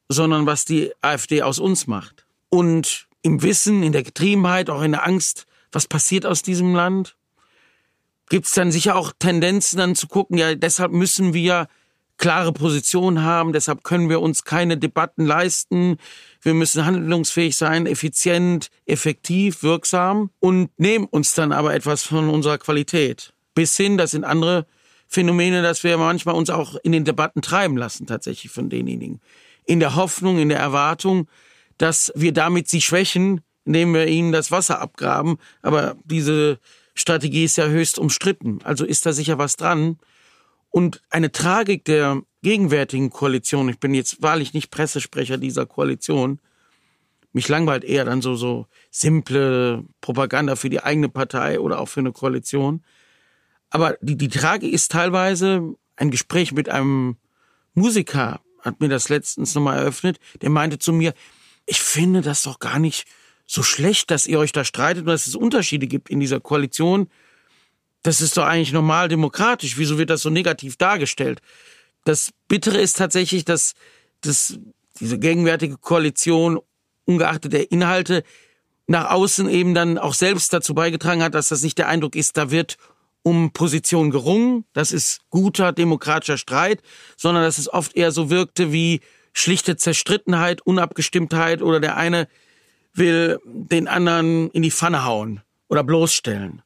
[0.09, 2.25] sondern was die AfD aus uns macht.
[2.49, 7.15] Und im Wissen, in der Getriebenheit, auch in der Angst, was passiert aus diesem Land,
[8.29, 11.67] gibt es dann sicher auch Tendenzen dann zu gucken, ja, deshalb müssen wir
[12.17, 15.97] klare Positionen haben, deshalb können wir uns keine Debatten leisten,
[16.41, 22.57] wir müssen handlungsfähig sein, effizient, effektiv, wirksam und nehmen uns dann aber etwas von unserer
[22.57, 23.33] Qualität.
[23.53, 24.65] Bis hin, das sind andere
[25.07, 29.19] Phänomene, dass wir manchmal uns auch in den Debatten treiben lassen, tatsächlich von denjenigen.
[29.65, 31.27] In der Hoffnung, in der Erwartung,
[31.77, 35.37] dass wir damit sie schwächen, indem wir ihnen das Wasser abgraben.
[35.61, 36.59] Aber diese
[36.93, 38.59] Strategie ist ja höchst umstritten.
[38.63, 39.97] Also ist da sicher was dran.
[40.69, 46.39] Und eine Tragik der gegenwärtigen Koalition, ich bin jetzt wahrlich nicht Pressesprecher dieser Koalition,
[47.33, 51.99] mich langweilt eher dann so, so simple Propaganda für die eigene Partei oder auch für
[51.99, 52.83] eine Koalition.
[53.69, 57.17] Aber die, die Tragik ist teilweise ein Gespräch mit einem
[57.73, 61.13] Musiker, hat mir das letztens nochmal eröffnet, der meinte zu mir,
[61.65, 63.07] ich finde das doch gar nicht
[63.45, 67.09] so schlecht, dass ihr euch da streitet und dass es Unterschiede gibt in dieser Koalition.
[68.01, 69.77] Das ist doch eigentlich normal demokratisch.
[69.77, 71.41] Wieso wird das so negativ dargestellt?
[72.03, 73.73] Das Bittere ist tatsächlich, dass,
[74.21, 74.59] dass
[74.99, 76.59] diese gegenwärtige Koalition,
[77.05, 78.23] ungeachtet der Inhalte,
[78.87, 82.37] nach außen eben dann auch selbst dazu beigetragen hat, dass das nicht der Eindruck ist,
[82.37, 82.77] da wird
[83.25, 86.83] um Position gerungen, das ist guter demokratischer Streit,
[87.17, 89.01] sondern dass es oft eher so wirkte wie
[89.33, 92.27] schlichte Zerstrittenheit, Unabgestimmtheit oder der eine
[92.93, 96.61] will den anderen in die Pfanne hauen oder bloßstellen.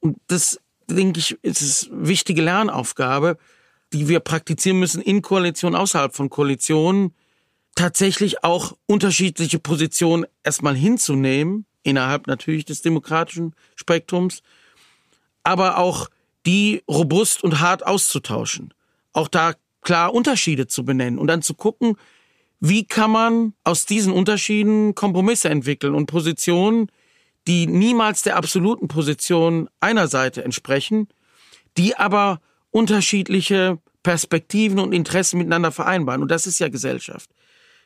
[0.00, 0.58] Und das,
[0.90, 3.38] denke ich, ist eine wichtige Lernaufgabe,
[3.92, 7.14] die wir praktizieren müssen in Koalition, außerhalb von Koalitionen,
[7.76, 14.42] tatsächlich auch unterschiedliche Positionen erstmal hinzunehmen, innerhalb natürlich des demokratischen Spektrums,
[15.44, 16.08] aber auch
[16.46, 18.74] die robust und hart auszutauschen.
[19.12, 21.96] Auch da klar Unterschiede zu benennen und dann zu gucken,
[22.60, 26.90] wie kann man aus diesen Unterschieden Kompromisse entwickeln und Positionen,
[27.48, 31.08] die niemals der absoluten Position einer Seite entsprechen,
[31.76, 36.22] die aber unterschiedliche Perspektiven und Interessen miteinander vereinbaren.
[36.22, 37.30] Und das ist ja Gesellschaft.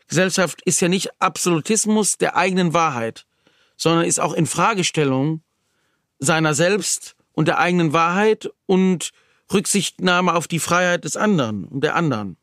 [0.09, 3.27] Gesellschaft ist ja nicht Absolutismus der eigenen Wahrheit,
[3.77, 5.43] sondern ist auch in Fragestellung
[6.19, 9.11] seiner selbst und der eigenen Wahrheit und
[9.53, 12.37] Rücksichtnahme auf die Freiheit des anderen und der anderen.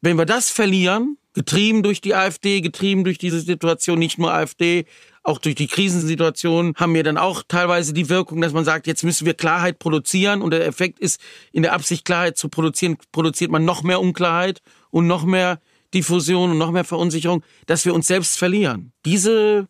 [0.00, 4.86] Wenn wir das verlieren, getrieben durch die AfD, getrieben durch diese Situation, nicht nur AfD,
[5.22, 9.04] auch durch die Krisensituation haben wir dann auch teilweise die Wirkung, dass man sagt, jetzt
[9.04, 11.20] müssen wir Klarheit produzieren und der Effekt ist,
[11.52, 15.60] in der Absicht Klarheit zu produzieren, produziert man noch mehr Unklarheit und noch mehr
[15.94, 18.92] Diffusion und noch mehr Verunsicherung, dass wir uns selbst verlieren.
[19.04, 19.68] Diese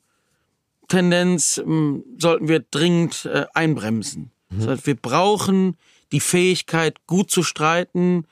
[0.88, 4.30] Tendenz ähm, sollten wir dringend äh, einbremsen.
[4.52, 4.58] Mhm.
[4.58, 5.76] Das heißt, wir brauchen
[6.12, 8.26] die Fähigkeit, gut zu streiten,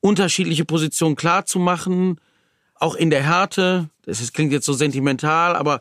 [0.00, 2.20] unterschiedliche Positionen klar zu machen,
[2.74, 3.88] auch in der Härte.
[4.04, 5.80] Das klingt jetzt so sentimental, aber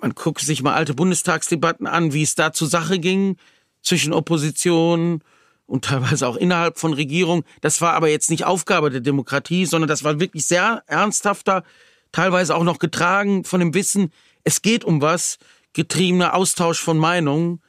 [0.00, 3.36] man guckt sich mal alte Bundestagsdebatten an, wie es da zur Sache ging
[3.80, 5.22] zwischen Opposition
[5.66, 7.44] und teilweise auch innerhalb von Regierung.
[7.60, 11.64] Das war aber jetzt nicht Aufgabe der Demokratie, sondern das war wirklich sehr ernsthafter,
[12.12, 14.12] teilweise auch noch getragen von dem Wissen,
[14.44, 15.38] es geht um was,
[15.72, 17.60] getriebener Austausch von Meinungen.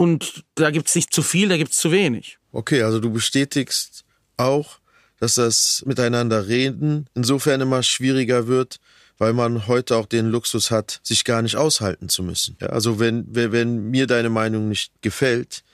[0.00, 2.38] Und da gibt's nicht zu viel, da gibt's zu wenig.
[2.52, 4.06] Okay, also du bestätigst
[4.38, 4.78] auch,
[5.18, 8.80] dass das Miteinander reden insofern immer schwieriger wird,
[9.18, 12.56] weil man heute auch den Luxus hat, sich gar nicht aushalten zu müssen.
[12.62, 15.64] Ja, also wenn, wenn mir deine Meinung nicht gefällt,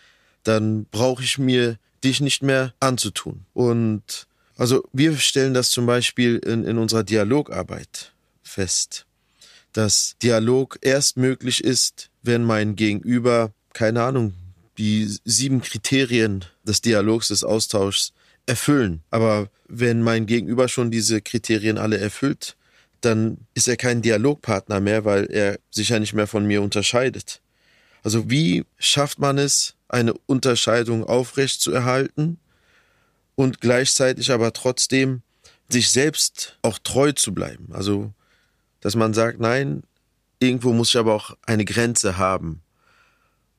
[0.42, 3.46] dann brauche ich mir dich nicht mehr anzutun.
[3.54, 8.12] Und also wir stellen das zum Beispiel in, in unserer Dialogarbeit
[8.42, 9.06] fest,
[9.72, 14.32] dass Dialog erst möglich ist, wenn mein Gegenüber, keine Ahnung,
[14.78, 18.14] die sieben Kriterien des Dialogs, des Austauschs
[18.46, 19.02] erfüllen.
[19.10, 22.56] Aber wenn mein Gegenüber schon diese Kriterien alle erfüllt,
[23.02, 27.42] dann ist er kein Dialogpartner mehr, weil er sich ja nicht mehr von mir unterscheidet.
[28.02, 32.38] Also wie schafft man es, eine Unterscheidung aufrecht zu erhalten
[33.34, 35.20] und gleichzeitig aber trotzdem
[35.68, 37.68] sich selbst auch treu zu bleiben.
[37.72, 38.14] Also,
[38.80, 39.82] dass man sagt, nein,
[40.38, 42.62] irgendwo muss ich aber auch eine Grenze haben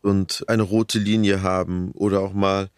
[0.07, 2.69] und eine rote Linie haben oder auch mal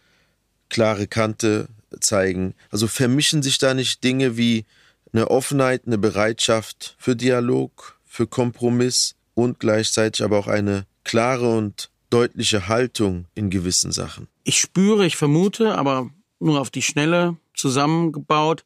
[0.70, 2.54] klare Kante zeigen.
[2.70, 4.65] Also vermischen sich da nicht Dinge wie
[5.13, 11.89] eine Offenheit, eine Bereitschaft für Dialog, für Kompromiss und gleichzeitig aber auch eine klare und
[12.10, 14.28] deutliche Haltung in gewissen Sachen.
[14.44, 18.65] Ich spüre, ich vermute, aber nur auf die Schnelle zusammengebaut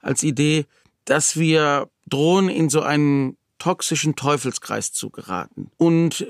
[0.00, 0.66] als Idee,
[1.04, 5.70] dass wir drohen, in so einen toxischen Teufelskreis zu geraten.
[5.76, 6.26] Und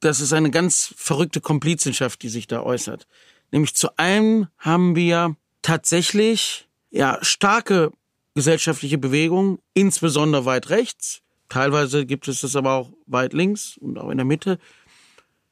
[0.00, 3.06] das ist eine ganz verrückte Komplizenschaft, die sich da äußert.
[3.52, 7.92] Nämlich zu einem haben wir tatsächlich ja starke
[8.34, 11.22] gesellschaftliche Bewegungen, insbesondere weit rechts.
[11.48, 14.58] Teilweise gibt es das aber auch weit links und auch in der Mitte,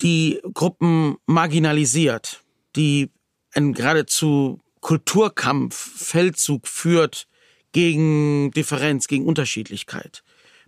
[0.00, 2.44] die Gruppen marginalisiert,
[2.76, 3.10] die
[3.52, 7.26] einen geradezu Kulturkampf, Feldzug führt
[7.72, 10.22] gegen Differenz, gegen Unterschiedlichkeit,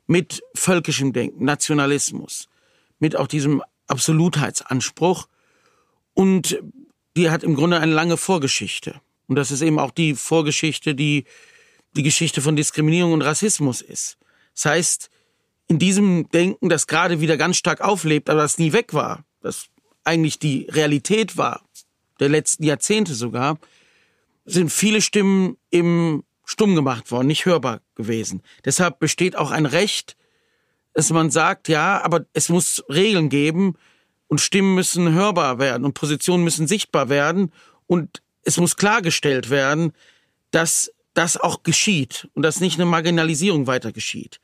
[0.07, 2.49] mit völkischem Denken, Nationalismus,
[2.99, 5.29] mit auch diesem Absolutheitsanspruch
[6.15, 6.59] und
[7.17, 9.01] die hat im Grunde eine lange Vorgeschichte.
[9.27, 11.25] Und das ist eben auch die Vorgeschichte, die
[11.97, 14.17] die Geschichte von Diskriminierung und Rassismus ist.
[14.55, 15.11] Das heißt,
[15.67, 19.67] in diesem Denken, das gerade wieder ganz stark auflebt, aber das nie weg war, das
[20.05, 21.63] eigentlich die Realität war,
[22.19, 23.59] der letzten Jahrzehnte sogar,
[24.45, 28.43] sind viele Stimmen im stumm gemacht worden, nicht hörbar gewesen.
[28.65, 30.17] Deshalb besteht auch ein Recht,
[30.95, 33.77] dass man sagt, ja, aber es muss Regeln geben,
[34.31, 37.53] und Stimmen müssen hörbar werden und Positionen müssen sichtbar werden
[37.89, 39.93] und es muss klargestellt werden,
[40.53, 44.41] dass das auch geschieht und dass nicht eine Marginalisierung weiter geschieht.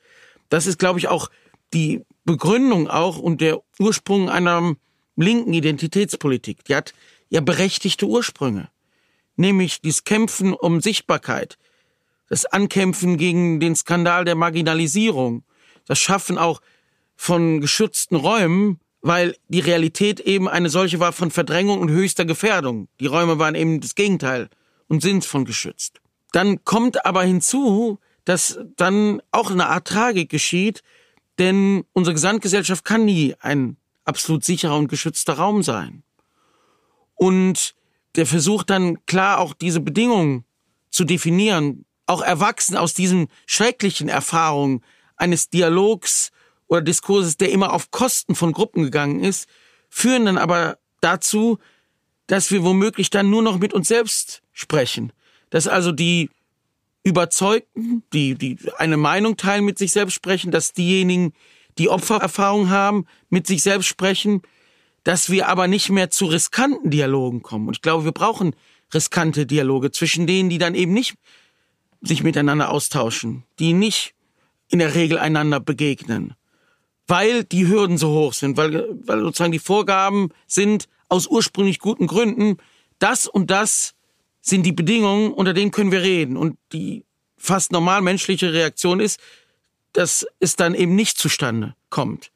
[0.48, 1.30] Das ist, glaube ich, auch
[1.72, 4.74] die Begründung auch und der Ursprung einer
[5.14, 6.64] linken Identitätspolitik.
[6.64, 6.92] Die hat
[7.28, 8.68] ja berechtigte Ursprünge.
[9.36, 11.58] Nämlich dieses Kämpfen um Sichtbarkeit,
[12.28, 15.44] das Ankämpfen gegen den Skandal der Marginalisierung,
[15.86, 16.60] das Schaffen auch
[17.16, 22.88] von geschützten Räumen, weil die Realität eben eine solche war von Verdrängung und höchster Gefährdung.
[23.00, 24.48] Die Räume waren eben das Gegenteil
[24.88, 26.00] und sind von geschützt.
[26.32, 30.82] Dann kommt aber hinzu, dass dann auch eine Art Tragik geschieht,
[31.38, 36.02] denn unsere Gesamtgesellschaft kann nie ein absolut sicherer und geschützter Raum sein.
[37.14, 37.74] Und
[38.16, 40.44] der versucht dann klar auch diese Bedingungen
[40.90, 44.82] zu definieren, auch erwachsen aus diesen schrecklichen Erfahrungen
[45.16, 46.30] eines Dialogs
[46.68, 49.48] oder Diskurses, der immer auf Kosten von Gruppen gegangen ist,
[49.88, 51.58] führen dann aber dazu,
[52.26, 55.12] dass wir womöglich dann nur noch mit uns selbst sprechen.
[55.50, 56.30] Dass also die
[57.04, 61.32] Überzeugten, die, die eine Meinung teilen, mit sich selbst sprechen, dass diejenigen,
[61.78, 64.42] die Opfererfahrung haben, mit sich selbst sprechen,
[65.04, 67.68] dass wir aber nicht mehr zu riskanten Dialogen kommen.
[67.68, 68.56] Und ich glaube, wir brauchen
[68.92, 71.14] riskante Dialoge zwischen denen, die dann eben nicht
[72.02, 74.15] sich miteinander austauschen, die nicht
[74.68, 76.34] in der Regel einander begegnen,
[77.06, 82.06] weil die Hürden so hoch sind, weil, weil sozusagen die Vorgaben sind aus ursprünglich guten
[82.06, 82.56] Gründen,
[82.98, 83.94] das und das
[84.40, 86.36] sind die Bedingungen, unter denen können wir reden.
[86.36, 87.04] Und die
[87.36, 89.20] fast normal menschliche Reaktion ist,
[89.92, 92.30] dass es dann eben nicht zustande kommt.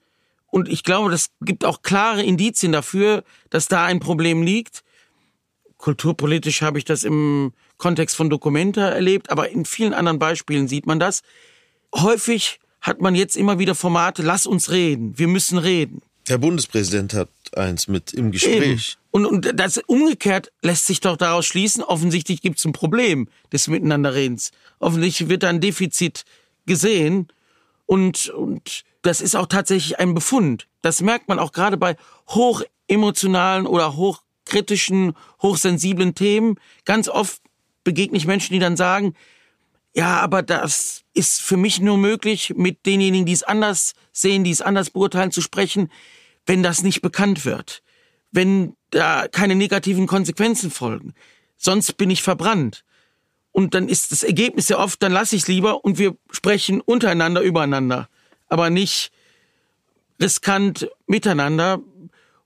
[0.47, 4.83] Und ich glaube, das gibt auch klare Indizien dafür, dass da ein Problem liegt.
[5.77, 10.87] Kulturpolitisch habe ich das im Kontext von Documenta erlebt, aber in vielen anderen Beispielen sieht
[10.87, 11.23] man das.
[11.95, 16.03] Häufig hat man jetzt immer wieder Formate, lass uns reden, wir müssen reden.
[16.29, 18.97] Der Bundespräsident hat eins mit im Gespräch.
[19.11, 23.67] Und, und das umgekehrt lässt sich doch daraus schließen, offensichtlich gibt es ein Problem des
[23.67, 24.53] Miteinanderredens.
[24.79, 26.25] Offensichtlich wird da ein Defizit
[26.67, 27.29] gesehen
[27.87, 30.69] und, und das ist auch tatsächlich ein Befund.
[30.83, 31.97] Das merkt man auch gerade bei
[32.29, 36.61] hochemotionalen oder hochkritischen, hochsensiblen Themen.
[36.85, 37.43] Ganz oft
[37.83, 39.15] begegne ich Menschen, die dann sagen,
[39.95, 44.51] ja, aber das ist für mich nur möglich, mit denjenigen, die es anders sehen, die
[44.51, 45.91] es anders beurteilen, zu sprechen,
[46.47, 47.83] wenn das nicht bekannt wird.
[48.31, 51.15] Wenn da keine negativen Konsequenzen folgen.
[51.57, 52.85] Sonst bin ich verbrannt.
[53.53, 56.81] Und dann ist das Ergebnis ja oft, dann lasse ich es lieber und wir sprechen
[56.81, 58.09] untereinander übereinander,
[58.49, 59.11] aber nicht
[60.21, 61.81] riskant miteinander.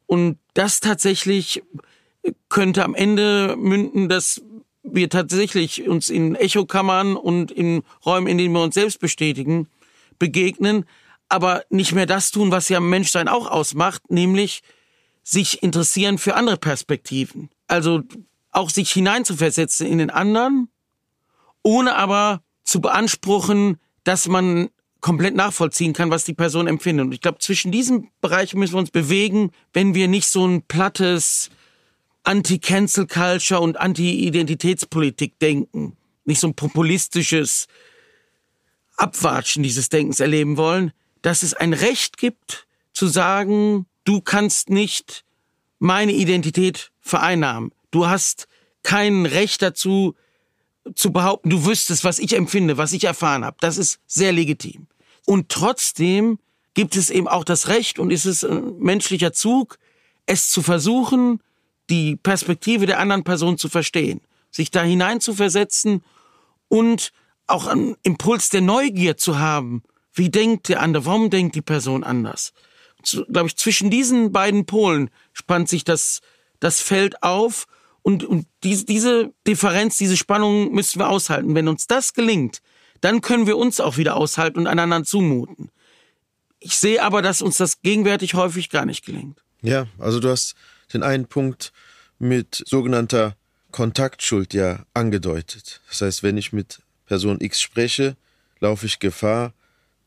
[0.06, 1.62] Und das tatsächlich
[2.48, 4.40] könnte am Ende münden, dass
[4.84, 9.68] wir tatsächlich uns in Echokammern und in Räumen, in denen wir uns selbst bestätigen,
[10.18, 10.84] begegnen,
[11.28, 14.62] aber nicht mehr das tun, was ja Menschsein auch ausmacht, nämlich
[15.22, 17.48] sich interessieren für andere Perspektiven.
[17.66, 18.02] Also
[18.52, 20.68] auch sich hineinzuversetzen in den anderen,
[21.62, 24.68] ohne aber zu beanspruchen, dass man
[25.00, 27.06] komplett nachvollziehen kann, was die Person empfindet.
[27.06, 30.62] Und ich glaube, zwischen diesen Bereichen müssen wir uns bewegen, wenn wir nicht so ein
[30.62, 31.50] plattes
[32.24, 37.66] Anti-Cancel-Culture und Anti-Identitätspolitik denken, nicht so ein populistisches
[38.96, 45.24] Abwatschen dieses Denkens erleben wollen, dass es ein Recht gibt, zu sagen, du kannst nicht
[45.78, 47.72] meine Identität vereinnahmen.
[47.90, 48.46] Du hast
[48.82, 50.14] kein Recht dazu,
[50.94, 53.56] zu behaupten, du wüsstest, was ich empfinde, was ich erfahren habe.
[53.60, 54.86] Das ist sehr legitim.
[55.26, 56.38] Und trotzdem
[56.74, 59.78] gibt es eben auch das Recht und ist es ein menschlicher Zug,
[60.26, 61.40] es zu versuchen,
[61.90, 64.20] die Perspektive der anderen Person zu verstehen,
[64.50, 66.02] sich da hinein zu versetzen
[66.68, 67.12] und
[67.46, 69.82] auch einen Impuls der Neugier zu haben.
[70.12, 71.04] Wie denkt der andere?
[71.06, 72.52] Warum denkt die Person anders?
[73.30, 76.20] glaube ich, zwischen diesen beiden Polen spannt sich das,
[76.60, 77.66] das Feld auf
[78.02, 81.54] und, und diese, diese Differenz, diese Spannung müssen wir aushalten.
[81.54, 82.60] Wenn uns das gelingt,
[83.00, 85.70] dann können wir uns auch wieder aushalten und einander zumuten.
[86.60, 89.42] Ich sehe aber, dass uns das gegenwärtig häufig gar nicht gelingt.
[89.62, 90.54] Ja, also du hast
[90.94, 91.72] den einen Punkt
[92.18, 93.36] mit sogenannter
[93.70, 95.80] Kontaktschuld ja angedeutet.
[95.88, 98.16] Das heißt, wenn ich mit Person X spreche,
[98.60, 99.52] laufe ich Gefahr,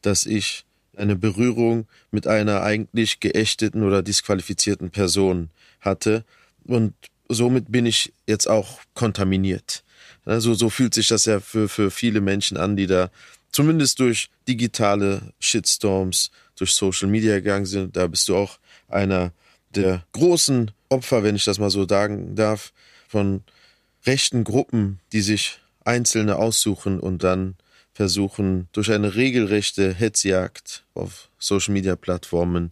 [0.01, 0.65] dass ich
[0.95, 5.49] eine Berührung mit einer eigentlich geächteten oder disqualifizierten Person
[5.81, 6.23] hatte.
[6.63, 6.93] Und
[7.29, 9.83] somit bin ich jetzt auch kontaminiert.
[10.25, 13.11] Also so fühlt sich das ja für, für viele Menschen an, die da
[13.51, 17.95] zumindest durch digitale Shitstorms, durch Social Media gegangen sind.
[17.95, 19.31] Da bist du auch einer
[19.81, 22.73] der großen Opfer, wenn ich das mal so sagen darf,
[23.07, 23.43] von
[24.05, 27.55] rechten Gruppen, die sich Einzelne aussuchen und dann
[27.93, 32.71] versuchen, durch eine regelrechte Hetzjagd auf Social-Media-Plattformen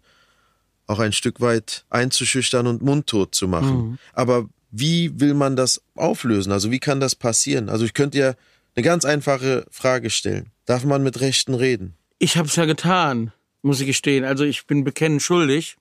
[0.88, 3.78] auch ein Stück weit einzuschüchtern und mundtot zu machen.
[3.78, 3.98] Mhm.
[4.14, 6.52] Aber wie will man das auflösen?
[6.52, 7.70] Also wie kann das passieren?
[7.70, 8.34] Also ich könnte ja
[8.76, 10.52] eine ganz einfache Frage stellen.
[10.66, 11.96] Darf man mit Rechten reden?
[12.20, 13.32] Ich habe es ja getan,
[13.62, 14.26] muss ich gestehen.
[14.26, 15.78] Also ich bin bekennend schuldig.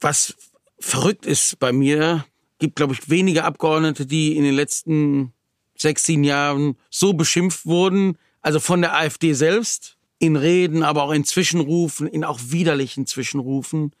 [0.00, 0.34] Was
[0.78, 2.24] verrückt ist bei mir,
[2.58, 5.32] gibt, glaube ich, wenige Abgeordnete, die in den letzten
[5.76, 11.12] sechs, sieben Jahren so beschimpft wurden, also von der AfD selbst, in Reden, aber auch
[11.12, 13.92] in Zwischenrufen, in auch widerlichen Zwischenrufen,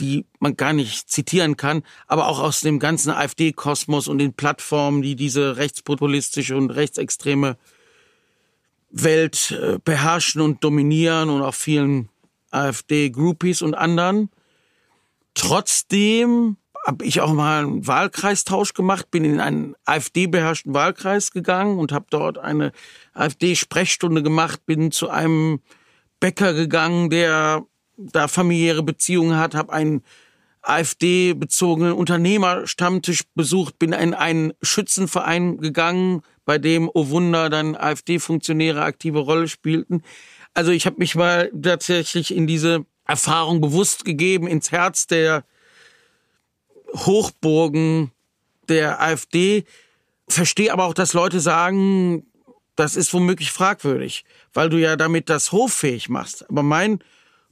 [0.00, 5.02] die man gar nicht zitieren kann, aber auch aus dem ganzen AfD-Kosmos und den Plattformen,
[5.02, 7.56] die diese rechtspopulistische und rechtsextreme
[8.90, 12.08] Welt äh, beherrschen und dominieren und auch vielen
[12.50, 14.30] AfD-Groupies und anderen.
[15.34, 16.56] Trotzdem
[16.86, 22.06] habe ich auch mal einen Wahlkreistausch gemacht, bin in einen AfD-beherrschten Wahlkreis gegangen und habe
[22.10, 22.72] dort eine
[23.14, 25.60] AfD-Sprechstunde gemacht, bin zu einem
[26.20, 27.64] Bäcker gegangen, der
[27.96, 30.02] da familiäre Beziehungen hat, habe einen
[30.62, 39.20] AfD-bezogenen Unternehmerstammtisch besucht, bin in einen Schützenverein gegangen, bei dem, oh Wunder, dann AfD-Funktionäre aktive
[39.20, 40.02] Rolle spielten.
[40.52, 45.44] Also ich habe mich mal tatsächlich in diese Erfahrung bewusst gegeben, ins Herz der
[46.94, 48.12] Hochburgen
[48.68, 49.64] der AfD.
[50.28, 52.26] Verstehe aber auch, dass Leute sagen,
[52.76, 56.48] das ist womöglich fragwürdig, weil du ja damit das hoffähig machst.
[56.48, 57.00] Aber mein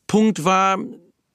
[0.06, 0.78] Punkt war,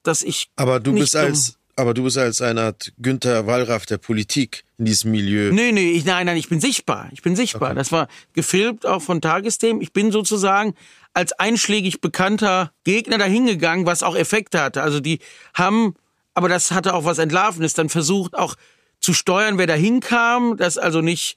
[0.02, 0.50] dass ich.
[0.56, 4.84] Aber du bist als, aber du bist als eine Art Günther Wallraff der Politik in
[4.84, 5.52] diesem Milieu.
[5.52, 7.08] Nee, nee, ich, nein, nein, ich bin sichtbar.
[7.12, 7.70] Ich bin sichtbar.
[7.70, 7.78] Okay.
[7.78, 9.80] Das war gefilmt auch von Tagesthemen.
[9.80, 10.74] Ich bin sozusagen
[11.14, 14.82] als einschlägig bekannter Gegner dahingegangen, was auch Effekte hatte.
[14.82, 15.20] Also die
[15.54, 15.94] haben,
[16.34, 18.56] aber das hatte auch was Entlarvendes, dann versucht auch
[19.00, 21.36] zu steuern, wer dahin kam, dass also nicht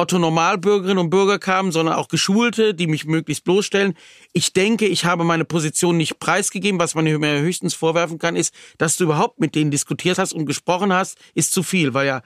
[0.00, 3.92] Otto Normalbürgerinnen und Bürger kamen, sondern auch Geschulte, die mich möglichst bloßstellen.
[4.32, 6.80] Ich denke, ich habe meine Position nicht preisgegeben.
[6.80, 10.46] Was man mir höchstens vorwerfen kann, ist, dass du überhaupt mit denen diskutiert hast und
[10.46, 12.22] gesprochen hast, ist zu viel, weil ja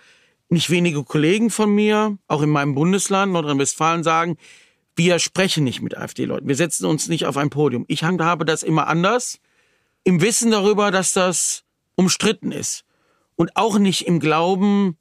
[0.49, 4.37] nicht wenige Kollegen von mir, auch in meinem Bundesland, Nordrhein-Westfalen, sagen,
[4.95, 6.47] wir sprechen nicht mit AfD-Leuten.
[6.47, 7.87] Wir setzen uns nicht auf ein Podium.
[7.89, 9.41] Ich habe das immer anders,
[10.05, 11.65] im Wissen darüber, dass das
[11.97, 12.85] umstritten ist.
[13.35, 14.97] Und auch nicht im Glauben,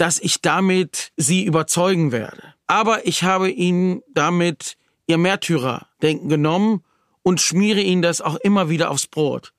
[0.00, 2.54] dass ich damit sie überzeugen werde.
[2.66, 6.82] Aber ich habe ihnen damit ihr Märtyrerdenken genommen
[7.22, 9.52] und schmiere ihnen das auch immer wieder aufs Brot.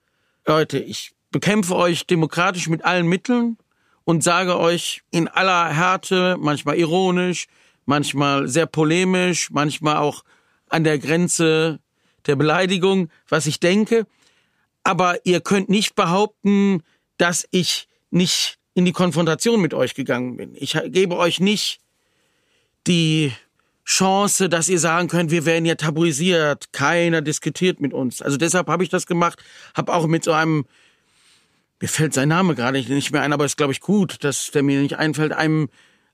[0.44, 3.56] Leute, ich bekämpfe euch demokratisch mit allen Mitteln
[4.02, 7.46] und sage euch in aller Härte, manchmal ironisch,
[7.86, 10.24] manchmal sehr polemisch, manchmal auch
[10.68, 11.78] an der Grenze
[12.26, 14.08] der Beleidigung, was ich denke.
[14.82, 16.82] Aber ihr könnt nicht behaupten,
[17.16, 20.54] dass ich nicht in die Konfrontation mit euch gegangen bin.
[20.54, 21.80] Ich gebe euch nicht
[22.86, 23.32] die
[23.84, 28.22] Chance, dass ihr sagen könnt, wir werden ja tabuisiert, keiner diskutiert mit uns.
[28.22, 29.42] Also deshalb habe ich das gemacht,
[29.74, 30.64] habe auch mit so einem,
[31.80, 34.62] mir fällt sein Name gerade nicht mehr ein, aber ist glaube ich gut, dass der
[34.62, 35.68] mir nicht einfällt, einem,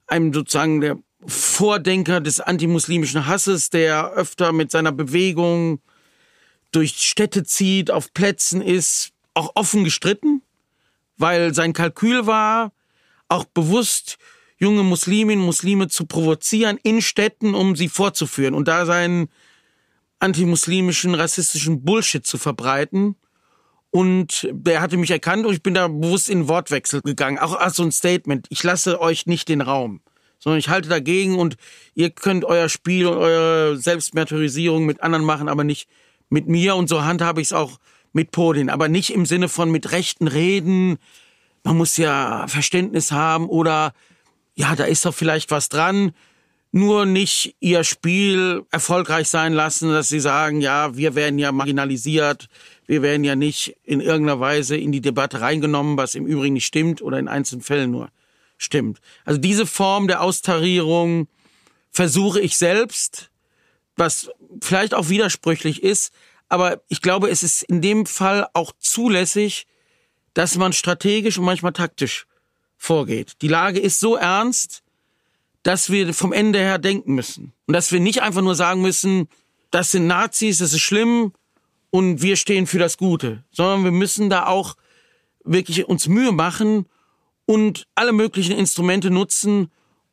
[0.07, 5.79] einem sozusagen der Vordenker des antimuslimischen Hasses, der öfter mit seiner Bewegung
[6.71, 10.38] durch Städte zieht, auf Plätzen ist, auch offen gestritten
[11.19, 12.71] weil sein Kalkül war,
[13.27, 14.17] auch bewusst
[14.57, 19.29] junge Musliminnen, Muslime zu provozieren in Städten, um sie vorzuführen und da seinen
[20.19, 23.15] antimuslimischen, rassistischen Bullshit zu verbreiten.
[23.91, 27.39] Und der hatte mich erkannt und ich bin da bewusst in Wortwechsel gegangen.
[27.39, 28.45] Auch als so ein Statement.
[28.49, 30.01] Ich lasse euch nicht den Raum,
[30.37, 31.55] sondern ich halte dagegen und
[31.95, 35.89] ihr könnt euer Spiel und eure Selbstmärtyrisierung mit anderen machen, aber nicht
[36.29, 36.75] mit mir.
[36.75, 37.79] Und so handhabe ich es auch
[38.13, 40.97] mit Podien, aber nicht im Sinne von mit Rechten reden.
[41.63, 43.93] Man muss ja Verständnis haben oder
[44.55, 46.11] ja, da ist doch vielleicht was dran.
[46.71, 52.47] Nur nicht ihr Spiel erfolgreich sein lassen, dass sie sagen, ja, wir werden ja marginalisiert,
[52.85, 56.67] wir werden ja nicht in irgendeiner Weise in die Debatte reingenommen, was im Übrigen nicht
[56.67, 58.09] stimmt oder in einzelnen Fällen nur
[58.57, 58.99] stimmt.
[59.25, 61.27] Also diese Form der Austarierung
[61.91, 63.31] versuche ich selbst,
[63.95, 64.29] was
[64.61, 66.13] vielleicht auch widersprüchlich ist,
[66.49, 69.67] aber ich glaube, es ist in dem Fall auch zulässig,
[70.33, 72.25] dass man strategisch und manchmal taktisch
[72.77, 73.33] vorgeht.
[73.41, 74.83] Die Lage ist so ernst,
[75.63, 77.53] dass wir vom Ende her denken müssen.
[77.67, 79.27] Und dass wir nicht einfach nur sagen müssen,
[79.71, 81.33] das sind Nazis, das ist schlimm
[81.91, 84.75] und wir stehen für das Gute, sondern wir müssen da auch
[85.43, 86.85] wirklich uns Mühe machen
[87.45, 89.69] und alle möglichen Instrumente nutzen,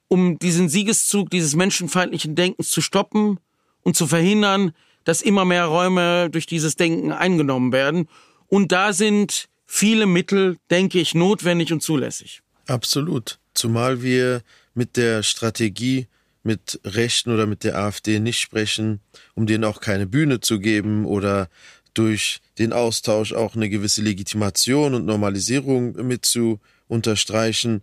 [0.09, 3.39] um diesen Siegeszug dieses menschenfeindlichen Denkens zu stoppen
[3.83, 4.73] und zu verhindern,
[5.07, 8.09] dass immer mehr Räume durch dieses Denken eingenommen werden.
[8.49, 12.43] Und da sind viele Mittel, denke ich, notwendig und zulässig.
[12.67, 13.39] Absolut.
[13.55, 14.43] Zumal wir
[14.75, 16.09] mit der Strategie
[16.43, 19.01] mit Rechten oder mit der AfD nicht sprechen,
[19.35, 21.49] um denen auch keine Bühne zu geben oder
[21.95, 27.83] durch den Austausch auch eine gewisse Legitimation und Normalisierung mit zu unterstreichen,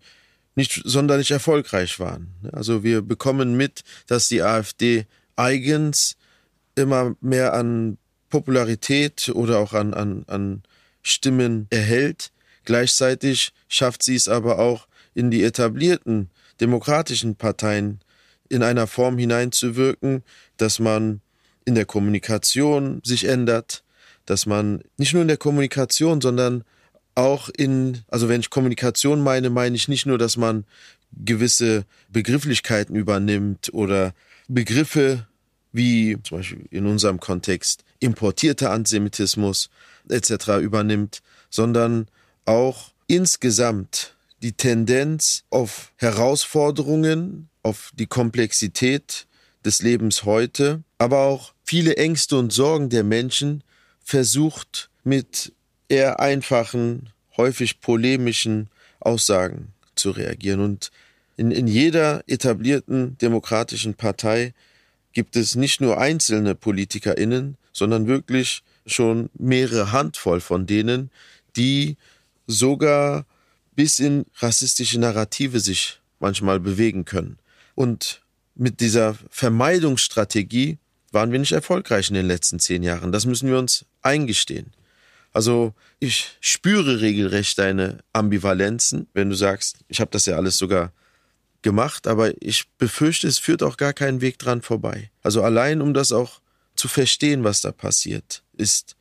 [0.55, 2.27] nicht sonderlich erfolgreich waren.
[2.51, 6.15] Also wir bekommen mit, dass die AfD eigens
[6.75, 7.97] immer mehr an
[8.29, 10.63] Popularität oder auch an, an, an
[11.01, 12.31] Stimmen erhält.
[12.65, 17.99] Gleichzeitig schafft sie es aber auch in die etablierten demokratischen Parteien
[18.49, 20.23] in einer Form hineinzuwirken,
[20.57, 21.21] dass man
[21.65, 23.83] in der Kommunikation sich ändert,
[24.25, 26.63] dass man nicht nur in der Kommunikation, sondern
[27.15, 30.65] auch in, also wenn ich Kommunikation meine, meine ich nicht nur, dass man
[31.11, 34.13] gewisse Begrifflichkeiten übernimmt oder
[34.47, 35.27] Begriffe
[35.73, 39.69] wie zum Beispiel in unserem Kontext importierter Antisemitismus
[40.07, 40.59] etc.
[40.61, 42.07] übernimmt, sondern
[42.45, 49.25] auch insgesamt die Tendenz auf Herausforderungen, auf die Komplexität
[49.65, 53.63] des Lebens heute, aber auch viele Ängste und Sorgen der Menschen
[54.03, 55.53] versucht mit
[55.87, 58.69] eher einfachen, häufig polemischen
[58.99, 60.59] Aussagen zu reagieren.
[60.59, 60.91] Und
[61.37, 64.53] in, in jeder etablierten demokratischen Partei
[65.13, 71.11] gibt es nicht nur einzelne PolitikerInnen, sondern wirklich schon mehrere Handvoll von denen,
[71.55, 71.97] die
[72.47, 73.25] sogar
[73.75, 77.37] bis in rassistische Narrative sich manchmal bewegen können.
[77.75, 78.21] Und
[78.55, 80.77] mit dieser Vermeidungsstrategie
[81.11, 83.11] waren wir nicht erfolgreich in den letzten zehn Jahren.
[83.11, 84.73] Das müssen wir uns eingestehen.
[85.31, 90.91] Also ich spüre regelrecht deine Ambivalenzen, wenn du sagst, ich habe das ja alles sogar
[91.63, 95.09] gemacht, aber ich befürchte, es führt auch gar keinen Weg dran vorbei.
[95.21, 96.41] Also allein um das auch
[96.75, 98.95] zu verstehen, was da passiert, ist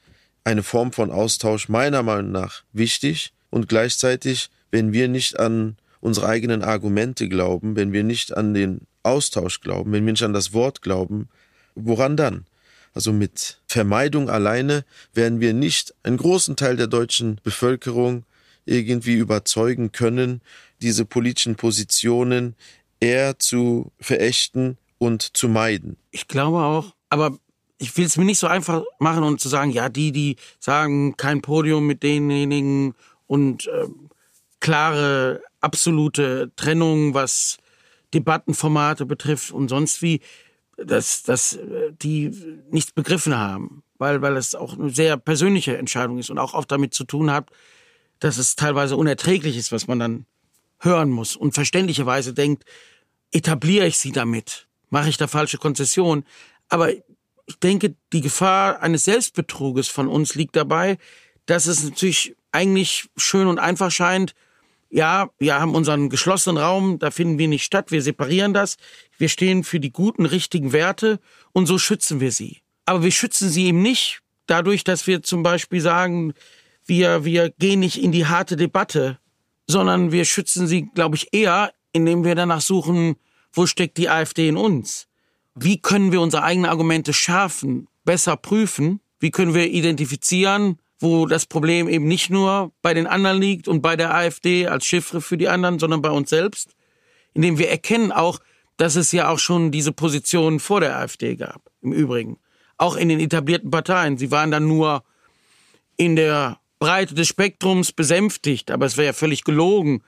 [0.44, 6.26] eine Form von Austausch meiner Meinung nach wichtig und gleichzeitig, wenn wir nicht an unsere
[6.26, 10.52] eigenen Argumente glauben, wenn wir nicht an den Austausch glauben, wenn wir nicht an das
[10.52, 11.28] Wort glauben,
[11.74, 12.46] woran dann?
[12.94, 14.84] Also mit Vermeidung alleine
[15.14, 18.24] werden wir nicht einen großen Teil der deutschen Bevölkerung
[18.64, 20.40] irgendwie überzeugen können,
[20.82, 22.56] diese politischen Positionen
[23.00, 25.96] eher zu verächten und zu meiden.
[26.10, 27.36] Ich glaube auch, aber
[27.78, 31.16] ich will es mir nicht so einfach machen und zu sagen, ja, die, die sagen,
[31.16, 32.94] kein Podium mit denjenigen
[33.26, 33.86] und äh,
[34.60, 37.58] klare, absolute Trennung, was
[38.14, 40.20] Debattenformate betrifft und sonst wie
[40.76, 42.30] dass, dass äh, die
[42.70, 46.70] nichts begriffen haben, weil, weil es auch eine sehr persönliche Entscheidung ist und auch oft
[46.70, 47.50] damit zu tun hat,
[48.18, 50.26] dass es teilweise unerträglich ist, was man dann
[50.84, 52.64] hören muss und verständlicherweise denkt,
[53.30, 56.24] etabliere ich sie damit, mache ich da falsche Konzessionen.
[56.68, 60.98] Aber ich denke, die Gefahr eines Selbstbetruges von uns liegt dabei,
[61.46, 64.34] dass es natürlich eigentlich schön und einfach scheint,
[64.90, 68.76] ja, wir haben unseren geschlossenen Raum, da finden wir nicht statt, wir separieren das,
[69.16, 71.18] wir stehen für die guten, richtigen Werte
[71.52, 72.58] und so schützen wir sie.
[72.84, 76.34] Aber wir schützen sie eben nicht dadurch, dass wir zum Beispiel sagen,
[76.84, 79.18] wir, wir gehen nicht in die harte Debatte,
[79.66, 83.16] sondern wir schützen sie, glaube ich, eher, indem wir danach suchen,
[83.52, 85.08] wo steckt die AfD in uns?
[85.54, 89.00] Wie können wir unsere eigenen Argumente schärfen, besser prüfen?
[89.20, 93.82] Wie können wir identifizieren, wo das Problem eben nicht nur bei den anderen liegt und
[93.82, 96.74] bei der AfD als Chiffre für die anderen, sondern bei uns selbst,
[97.34, 98.40] indem wir erkennen auch,
[98.76, 102.38] dass es ja auch schon diese Positionen vor der AfD gab, im Übrigen.
[102.78, 104.16] Auch in den etablierten Parteien.
[104.16, 105.04] Sie waren dann nur
[105.96, 110.02] in der Breite des Spektrums besänftigt, aber es wäre ja völlig gelogen,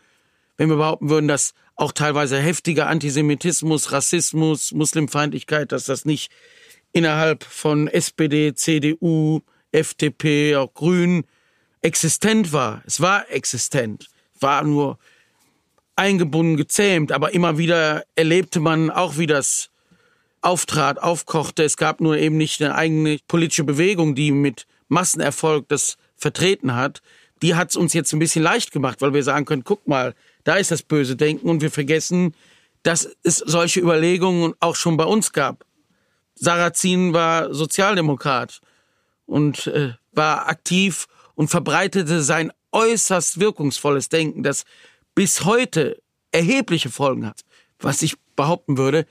[0.57, 6.33] wenn wir behaupten würden, dass auch teilweise heftiger Antisemitismus, Rassismus, Muslimfeindlichkeit, dass das nicht
[6.93, 11.23] innerhalb von SPD, CDU, FDP, auch Grün
[11.81, 12.83] existent war.
[12.87, 14.09] Es war existent,
[14.41, 14.99] war nur
[15.95, 19.71] eingebunden, gezähmt, aber immer wieder erlebte man auch, wie das
[20.41, 21.63] auftrat, aufkochte.
[21.63, 27.03] Es gab nur eben nicht eine eigene politische Bewegung, die mit Massenerfolg das vertreten hat.
[27.43, 30.15] Die hat es uns jetzt ein bisschen leicht gemacht, weil wir sagen können, guck mal,
[30.45, 32.35] da ist das böse Denken und wir vergessen,
[32.83, 35.65] dass es solche Überlegungen auch schon bei uns gab.
[36.35, 38.61] Sarrazin war Sozialdemokrat
[39.27, 44.65] und äh, war aktiv und verbreitete sein äußerst wirkungsvolles Denken, das
[45.15, 46.03] bis heute
[46.33, 47.41] erhebliche Folgen hat,
[47.79, 49.07] was ich behaupten würde,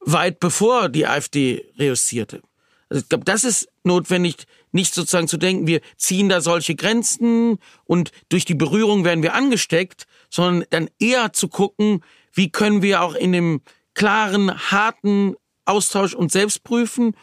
[0.00, 2.40] weit bevor die AfD reüssierte.
[2.88, 7.58] Also ich glaube, das ist notwendig, nicht sozusagen zu denken, wir ziehen da solche Grenzen
[7.84, 12.02] und durch die Berührung werden wir angesteckt, sondern dann eher zu gucken,
[12.32, 13.60] wie können wir auch in dem
[13.94, 17.16] klaren, harten Austausch uns selbst prüfen,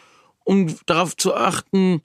[0.44, 2.02] um darauf zu achten,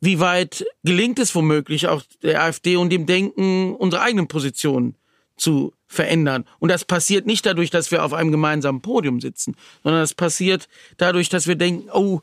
[0.00, 4.96] wie weit gelingt es womöglich auch der AfD und dem Denken, unsere eigenen Positionen
[5.36, 6.44] zu verändern.
[6.58, 10.68] Und das passiert nicht dadurch, dass wir auf einem gemeinsamen Podium sitzen, sondern das passiert
[10.96, 12.20] dadurch, dass wir denken, oh,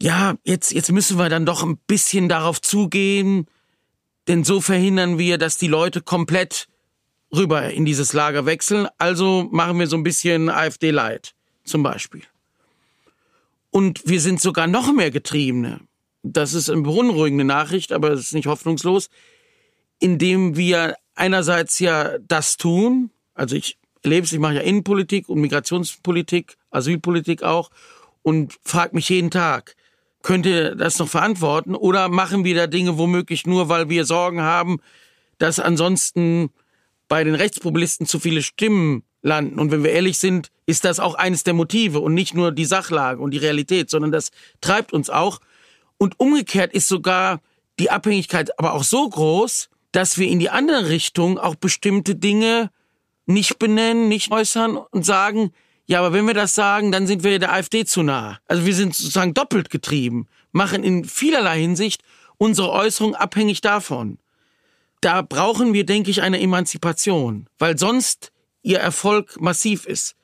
[0.00, 3.46] ja, jetzt, jetzt müssen wir dann doch ein bisschen darauf zugehen,
[4.28, 6.68] denn so verhindern wir, dass die Leute komplett
[7.34, 8.88] rüber in dieses Lager wechseln.
[8.98, 11.34] Also machen wir so ein bisschen AfD-Light
[11.64, 12.22] zum Beispiel.
[13.70, 15.80] Und wir sind sogar noch mehr Getriebene.
[16.22, 19.10] Das ist eine beunruhigende Nachricht, aber es ist nicht hoffnungslos,
[19.98, 25.40] indem wir einerseits ja das tun, also ich erlebe es, ich mache ja Innenpolitik und
[25.40, 27.70] Migrationspolitik, Asylpolitik auch
[28.22, 29.76] und frage mich jeden Tag,
[30.26, 34.42] könnt ihr das noch verantworten oder machen wir da Dinge womöglich nur, weil wir Sorgen
[34.42, 34.78] haben,
[35.38, 36.50] dass ansonsten
[37.06, 39.60] bei den Rechtspopulisten zu viele Stimmen landen.
[39.60, 42.64] Und wenn wir ehrlich sind, ist das auch eines der Motive und nicht nur die
[42.64, 45.38] Sachlage und die Realität, sondern das treibt uns auch.
[45.96, 47.40] Und umgekehrt ist sogar
[47.78, 52.72] die Abhängigkeit aber auch so groß, dass wir in die andere Richtung auch bestimmte Dinge
[53.26, 55.52] nicht benennen, nicht äußern und sagen,
[55.86, 58.38] ja, aber wenn wir das sagen, dann sind wir der AfD zu nah.
[58.46, 62.02] Also wir sind sozusagen doppelt getrieben, machen in vielerlei Hinsicht
[62.38, 64.18] unsere Äußerung abhängig davon.
[65.00, 68.32] Da brauchen wir, denke ich, eine Emanzipation, weil sonst
[68.62, 70.16] ihr Erfolg massiv ist,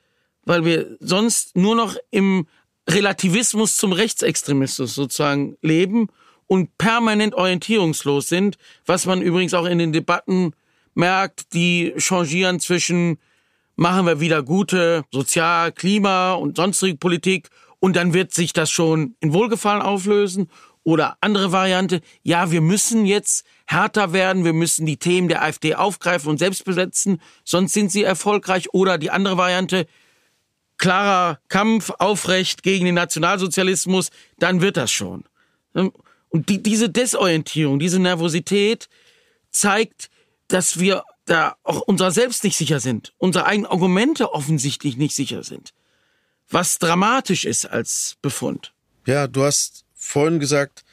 [0.43, 2.45] weil wir sonst nur noch im
[2.89, 6.09] Relativismus zum Rechtsextremismus sozusagen leben
[6.47, 10.51] und permanent orientierungslos sind, was man übrigens auch in den Debatten
[10.93, 13.17] merkt, die changieren zwischen
[13.75, 17.49] machen wir wieder gute Sozial-, Klima- und sonstige Politik
[17.79, 20.49] und dann wird sich das schon in Wohlgefallen auflösen
[20.83, 25.75] oder andere Variante, ja, wir müssen jetzt härter werden, wir müssen die Themen der AfD
[25.75, 28.73] aufgreifen und selbst besetzen, sonst sind sie erfolgreich.
[28.73, 29.87] Oder die andere Variante,
[30.77, 34.09] klarer Kampf aufrecht gegen den Nationalsozialismus,
[34.39, 35.23] dann wird das schon.
[35.73, 38.89] Und die, diese Desorientierung, diese Nervosität
[39.51, 40.09] zeigt,
[40.49, 45.43] dass wir da auch unserer selbst nicht sicher sind, unsere eigenen Argumente offensichtlich nicht sicher
[45.43, 45.73] sind.
[46.49, 48.73] Was dramatisch ist als Befund.
[49.05, 50.83] Ja, du hast vorhin gesagt,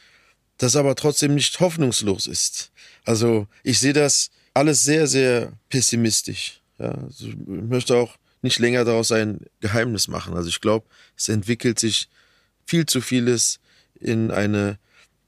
[0.59, 2.71] dass aber trotzdem nicht hoffnungslos ist.
[3.05, 6.61] Also ich sehe das alles sehr, sehr pessimistisch.
[6.79, 10.35] Ja, also ich möchte auch nicht länger daraus ein Geheimnis machen.
[10.35, 12.09] Also ich glaube, es entwickelt sich
[12.67, 13.61] viel zu vieles
[13.95, 14.79] in eine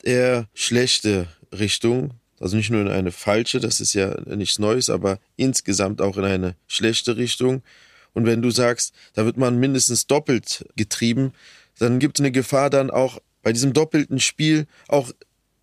[0.03, 2.13] eher schlechte Richtung.
[2.43, 6.25] Also nicht nur in eine falsche, das ist ja nichts Neues, aber insgesamt auch in
[6.25, 7.63] eine schlechte Richtung.
[8.15, 11.33] Und wenn du sagst, da wird man mindestens doppelt getrieben,
[11.79, 15.13] dann gibt es eine Gefahr dann auch bei diesem doppelten Spiel auch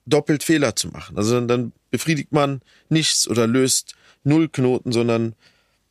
[0.06, 1.18] doppelt Fehler zu machen.
[1.18, 5.36] Also dann befriedigt man nichts oder löst null Knoten, sondern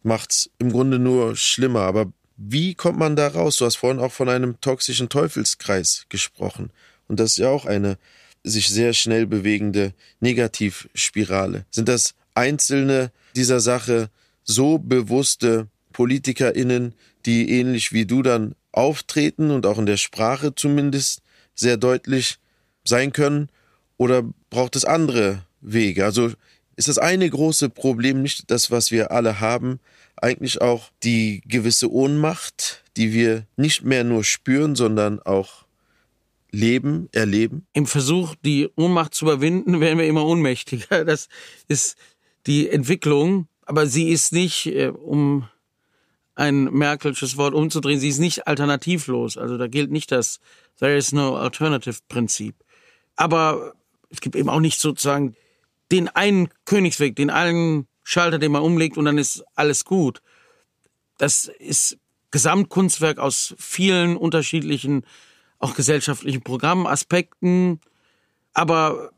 [0.02, 1.82] macht's im Grunde nur schlimmer.
[1.82, 3.56] Aber wie kommt man da raus?
[3.56, 6.70] Du hast vorhin auch von einem toxischen Teufelskreis gesprochen.
[7.08, 7.98] Und das ist ja auch eine
[8.48, 11.66] sich sehr schnell bewegende Negativspirale.
[11.70, 14.10] Sind das einzelne dieser Sache
[14.44, 16.94] so bewusste PolitikerInnen,
[17.26, 21.22] die ähnlich wie du dann auftreten und auch in der Sprache zumindest
[21.54, 22.38] sehr deutlich
[22.84, 23.48] sein können?
[23.96, 26.04] Oder braucht es andere Wege?
[26.04, 26.32] Also
[26.76, 29.80] ist das eine große Problem nicht das, was wir alle haben,
[30.16, 35.64] eigentlich auch die gewisse Ohnmacht, die wir nicht mehr nur spüren, sondern auch
[36.50, 37.66] leben, erleben?
[37.72, 41.04] Im Versuch, die Ohnmacht zu überwinden, werden wir immer ohnmächtiger.
[41.04, 41.28] Das
[41.68, 41.96] ist
[42.46, 43.48] die Entwicklung.
[43.66, 45.46] Aber sie ist nicht, äh, um
[46.34, 49.36] ein Merkelsches Wort umzudrehen, sie ist nicht alternativlos.
[49.36, 50.40] Also da gilt nicht das
[50.78, 52.54] There is no alternative Prinzip.
[53.16, 53.74] Aber
[54.08, 55.34] es gibt eben auch nicht sozusagen
[55.90, 60.22] den einen Königsweg, den einen Schalter, den man umlegt und dann ist alles gut.
[61.18, 61.98] Das ist
[62.30, 65.04] Gesamtkunstwerk aus vielen unterschiedlichen,
[65.58, 67.80] auch gesellschaftlichen Programmaspekten.
[68.52, 69.10] Aber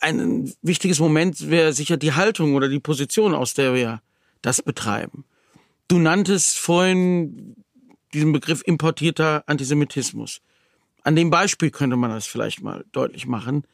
[0.00, 4.00] ein wichtiges Moment wäre sicher die Haltung oder die Position, aus der wir
[4.42, 5.24] das betreiben.
[5.88, 7.56] Du nanntest vorhin
[8.12, 10.40] diesen Begriff importierter Antisemitismus.
[11.02, 13.64] An dem Beispiel könnte man das vielleicht mal deutlich machen.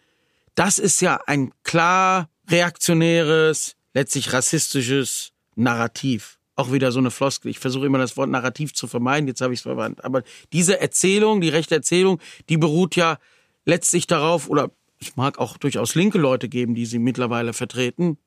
[0.54, 6.38] Das ist ja ein klar reaktionäres, letztlich rassistisches Narrativ.
[6.54, 7.50] Auch wieder so eine Floskel.
[7.50, 10.04] Ich versuche immer das Wort Narrativ zu vermeiden, jetzt habe ich es verwandt.
[10.04, 10.22] Aber
[10.52, 13.18] diese Erzählung, die rechte Erzählung, die beruht ja
[13.64, 18.18] letztlich darauf, oder es mag auch durchaus linke Leute geben, die sie mittlerweile vertreten.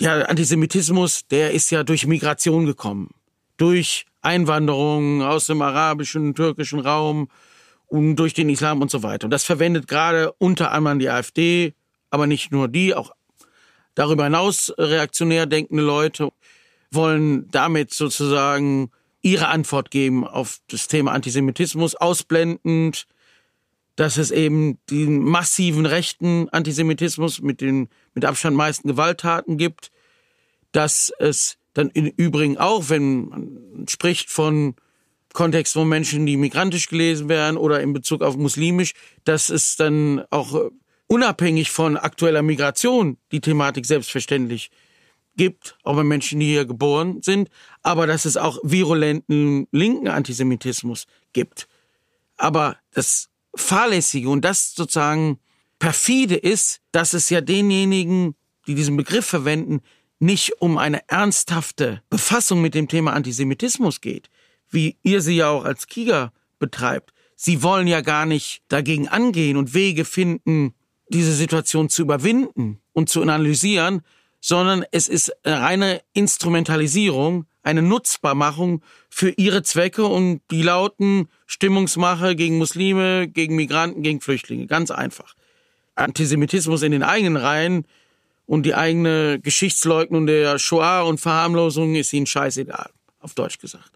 [0.00, 3.10] Ja, Antisemitismus, der ist ja durch Migration gekommen.
[3.56, 7.28] Durch Einwanderung aus dem arabischen, türkischen Raum
[7.86, 9.26] und durch den Islam und so weiter.
[9.26, 11.74] Und das verwendet gerade unter anderem die AfD,
[12.10, 13.12] aber nicht nur die, auch
[13.94, 16.32] darüber hinaus reaktionär denkende Leute
[16.90, 18.90] wollen damit sozusagen
[19.22, 23.06] ihre Antwort geben auf das Thema Antisemitismus, ausblendend,
[23.96, 29.90] dass es eben den massiven rechten Antisemitismus mit den mit Abstand meisten Gewalttaten gibt,
[30.72, 34.74] dass es dann im Übrigen auch, wenn man spricht von
[35.32, 38.92] Kontext, wo Menschen, die migrantisch gelesen werden oder in Bezug auf muslimisch,
[39.24, 40.70] dass es dann auch
[41.12, 44.70] unabhängig von aktueller Migration die Thematik selbstverständlich
[45.36, 47.50] gibt, auch bei Menschen, die hier geboren sind,
[47.82, 51.68] aber dass es auch virulenten linken Antisemitismus gibt.
[52.38, 55.38] Aber das Fahrlässige und das sozusagen
[55.78, 58.34] perfide ist, dass es ja denjenigen,
[58.66, 59.82] die diesen Begriff verwenden,
[60.18, 64.30] nicht um eine ernsthafte Befassung mit dem Thema Antisemitismus geht,
[64.70, 67.12] wie ihr sie ja auch als Kiga betreibt.
[67.36, 70.74] Sie wollen ja gar nicht dagegen angehen und Wege finden,
[71.12, 74.02] diese Situation zu überwinden und zu analysieren,
[74.40, 82.34] sondern es ist eine reine Instrumentalisierung, eine Nutzbarmachung für ihre Zwecke und die lauten Stimmungsmache
[82.34, 84.66] gegen Muslime, gegen Migranten, gegen Flüchtlinge.
[84.66, 85.34] Ganz einfach.
[85.94, 87.86] Antisemitismus in den eigenen Reihen
[88.46, 92.90] und die eigene Geschichtsleugnung der Shoah und Verharmlosung ist ihnen scheißegal,
[93.20, 93.92] auf Deutsch gesagt.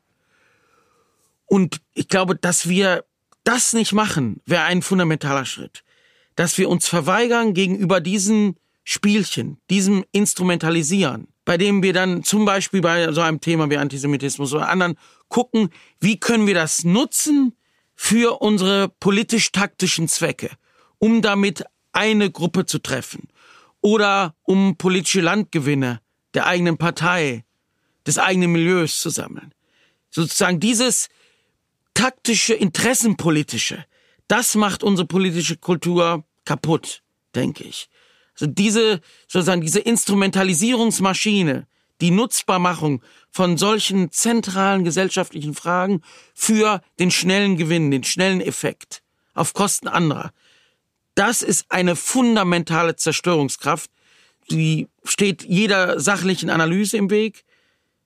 [1.46, 3.04] Und ich glaube, dass wir
[3.42, 5.82] das nicht machen, wäre ein fundamentaler Schritt.
[6.37, 12.80] Dass wir uns verweigern gegenüber diesen Spielchen, diesem Instrumentalisieren, bei dem wir dann zum Beispiel
[12.80, 14.97] bei so einem Thema wie Antisemitismus oder anderen
[15.28, 17.57] gucken, wie können wir das nutzen
[17.97, 20.51] für unsere politisch-taktischen Zwecke,
[20.99, 23.28] um damit eine Gruppe zu treffen
[23.80, 26.01] oder um politische Landgewinne
[26.34, 27.45] der eigenen Partei,
[28.07, 29.53] des eigenen Milieus zu sammeln.
[30.11, 31.09] Sozusagen dieses
[31.95, 33.84] taktische, interessenpolitische,
[34.28, 37.03] das macht unsere politische Kultur kaputt,
[37.34, 37.90] denke ich.
[38.32, 41.66] Also diese, sozusagen diese Instrumentalisierungsmaschine,
[42.01, 46.03] die Nutzbarmachung von solchen zentralen gesellschaftlichen Fragen
[46.34, 49.03] für den schnellen Gewinn, den schnellen Effekt
[49.34, 50.32] auf Kosten anderer.
[51.14, 53.90] Das ist eine fundamentale Zerstörungskraft,
[54.51, 57.44] die steht jeder sachlichen Analyse im Weg.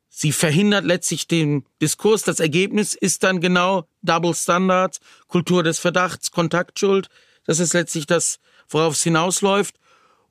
[0.09, 2.23] Sie verhindert letztlich den Diskurs.
[2.23, 7.09] Das Ergebnis ist dann genau Double Standards, Kultur des Verdachts, Kontaktschuld.
[7.51, 8.39] Das ist letztlich das,
[8.69, 9.75] worauf es hinausläuft.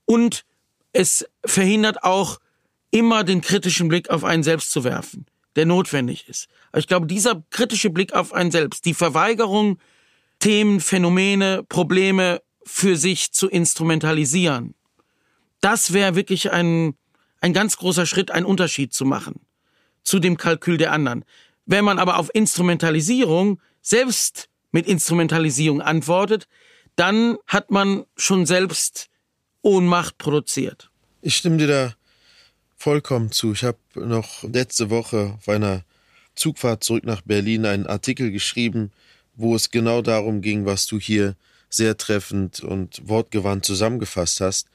[0.06, 0.46] Und
[0.94, 2.40] es verhindert auch
[2.92, 5.26] immer den kritischen Blick auf einen selbst zu werfen,
[5.58, 6.48] der notwendig ist.
[6.72, 9.80] Aber ich glaube, dieser kritische Blick auf einen selbst, die Verweigerung,
[10.40, 14.74] Themen, Phänomene, Probleme für sich zu instrumentalisieren,
[15.60, 16.96] das wäre wirklich ein,
[17.42, 19.42] ein ganz großer Schritt, einen Unterschied zu machen
[20.04, 21.26] zu dem Kalkül der anderen.
[21.66, 26.48] Wenn man aber auf Instrumentalisierung selbst mit Instrumentalisierung antwortet,
[27.00, 29.08] dann hat man schon selbst
[29.62, 30.90] Ohnmacht produziert.
[31.22, 31.96] Ich stimme dir da
[32.76, 33.54] vollkommen zu.
[33.54, 35.84] Ich habe noch letzte Woche auf einer
[36.36, 38.92] Zugfahrt zurück nach Berlin einen Artikel geschrieben,
[39.36, 41.36] wo es genau darum ging, was du hier
[41.70, 44.68] sehr treffend und wortgewandt zusammengefasst hast.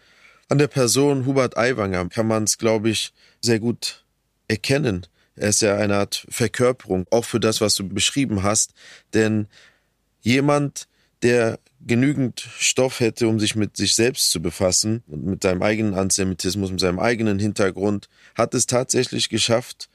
[0.49, 3.13] An der Person Hubert Aiwanger kann man es, glaube ich,
[3.43, 4.03] sehr gut
[4.49, 5.07] erkennen.
[5.37, 8.73] Er ist ja eine Art Verkörperung, auch für das, was du beschrieben hast.
[9.13, 9.47] Denn
[10.23, 10.87] jemand,
[11.23, 15.95] der genügend Stoff hätte, um sich mit sich selbst zu befassen und mit seinem eigenen
[15.95, 19.89] Antisemitismus, mit seinem eigenen Hintergrund, hat es tatsächlich geschafft,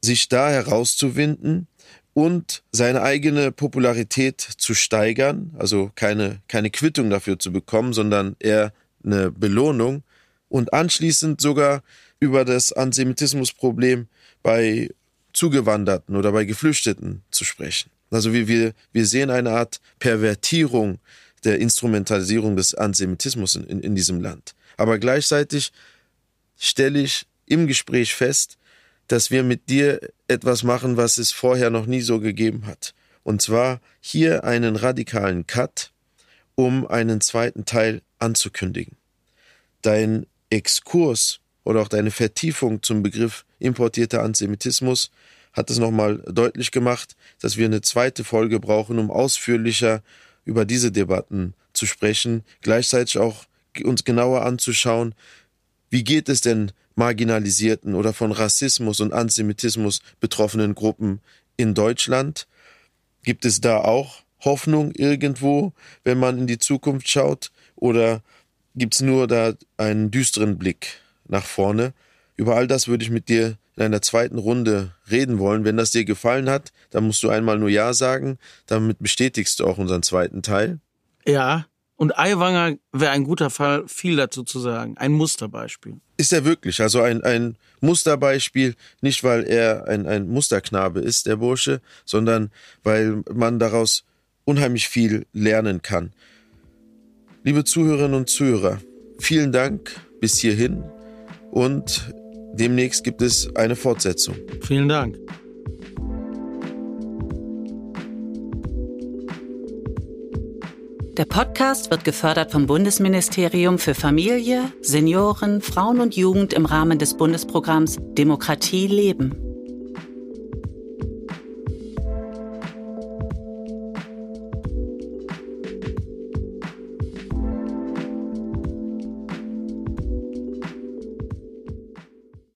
[0.00, 1.66] sich da herauszuwinden
[2.14, 8.72] und seine eigene Popularität zu steigern, also keine, keine Quittung dafür zu bekommen, sondern eher
[9.04, 10.02] eine Belohnung
[10.48, 11.82] und anschließend sogar
[12.18, 14.08] über das Antisemitismusproblem
[14.42, 14.90] bei
[15.32, 17.90] Zugewanderten oder bei Geflüchteten zu sprechen.
[18.16, 20.98] Also wie wir, wir sehen eine Art Pervertierung
[21.44, 24.54] der Instrumentalisierung des Antisemitismus in, in, in diesem Land.
[24.78, 25.70] Aber gleichzeitig
[26.58, 28.56] stelle ich im Gespräch fest,
[29.08, 32.94] dass wir mit dir etwas machen, was es vorher noch nie so gegeben hat.
[33.22, 35.92] Und zwar hier einen radikalen Cut,
[36.54, 38.96] um einen zweiten Teil anzukündigen.
[39.82, 45.10] Dein Exkurs oder auch deine Vertiefung zum Begriff importierter Antisemitismus
[45.56, 50.02] hat es nochmal deutlich gemacht, dass wir eine zweite Folge brauchen, um ausführlicher
[50.44, 53.46] über diese Debatten zu sprechen, gleichzeitig auch
[53.82, 55.14] uns genauer anzuschauen,
[55.90, 61.20] wie geht es denn marginalisierten oder von Rassismus und Antisemitismus betroffenen Gruppen
[61.56, 62.46] in Deutschland?
[63.22, 65.72] Gibt es da auch Hoffnung irgendwo,
[66.04, 67.50] wenn man in die Zukunft schaut?
[67.76, 68.22] Oder
[68.74, 71.92] gibt es nur da einen düsteren Blick nach vorne?
[72.36, 75.64] Über all das würde ich mit dir in einer zweiten Runde reden wollen.
[75.64, 78.38] Wenn das dir gefallen hat, dann musst du einmal nur Ja sagen.
[78.66, 80.80] Damit bestätigst du auch unseren zweiten Teil.
[81.26, 81.66] Ja,
[81.96, 84.96] und Aiwanger wäre ein guter Fall, viel dazu zu sagen.
[84.98, 86.00] Ein Musterbeispiel.
[86.18, 86.80] Ist er wirklich?
[86.80, 92.50] Also ein, ein Musterbeispiel, nicht weil er ein, ein Musterknabe ist, der Bursche, sondern
[92.82, 94.04] weil man daraus
[94.44, 96.12] unheimlich viel lernen kann.
[97.44, 98.78] Liebe Zuhörerinnen und Zuhörer,
[99.18, 100.84] vielen Dank bis hierhin
[101.50, 102.12] und
[102.58, 104.36] Demnächst gibt es eine Fortsetzung.
[104.62, 105.18] Vielen Dank.
[111.16, 117.16] Der Podcast wird gefördert vom Bundesministerium für Familie, Senioren, Frauen und Jugend im Rahmen des
[117.16, 119.45] Bundesprogramms Demokratie leben.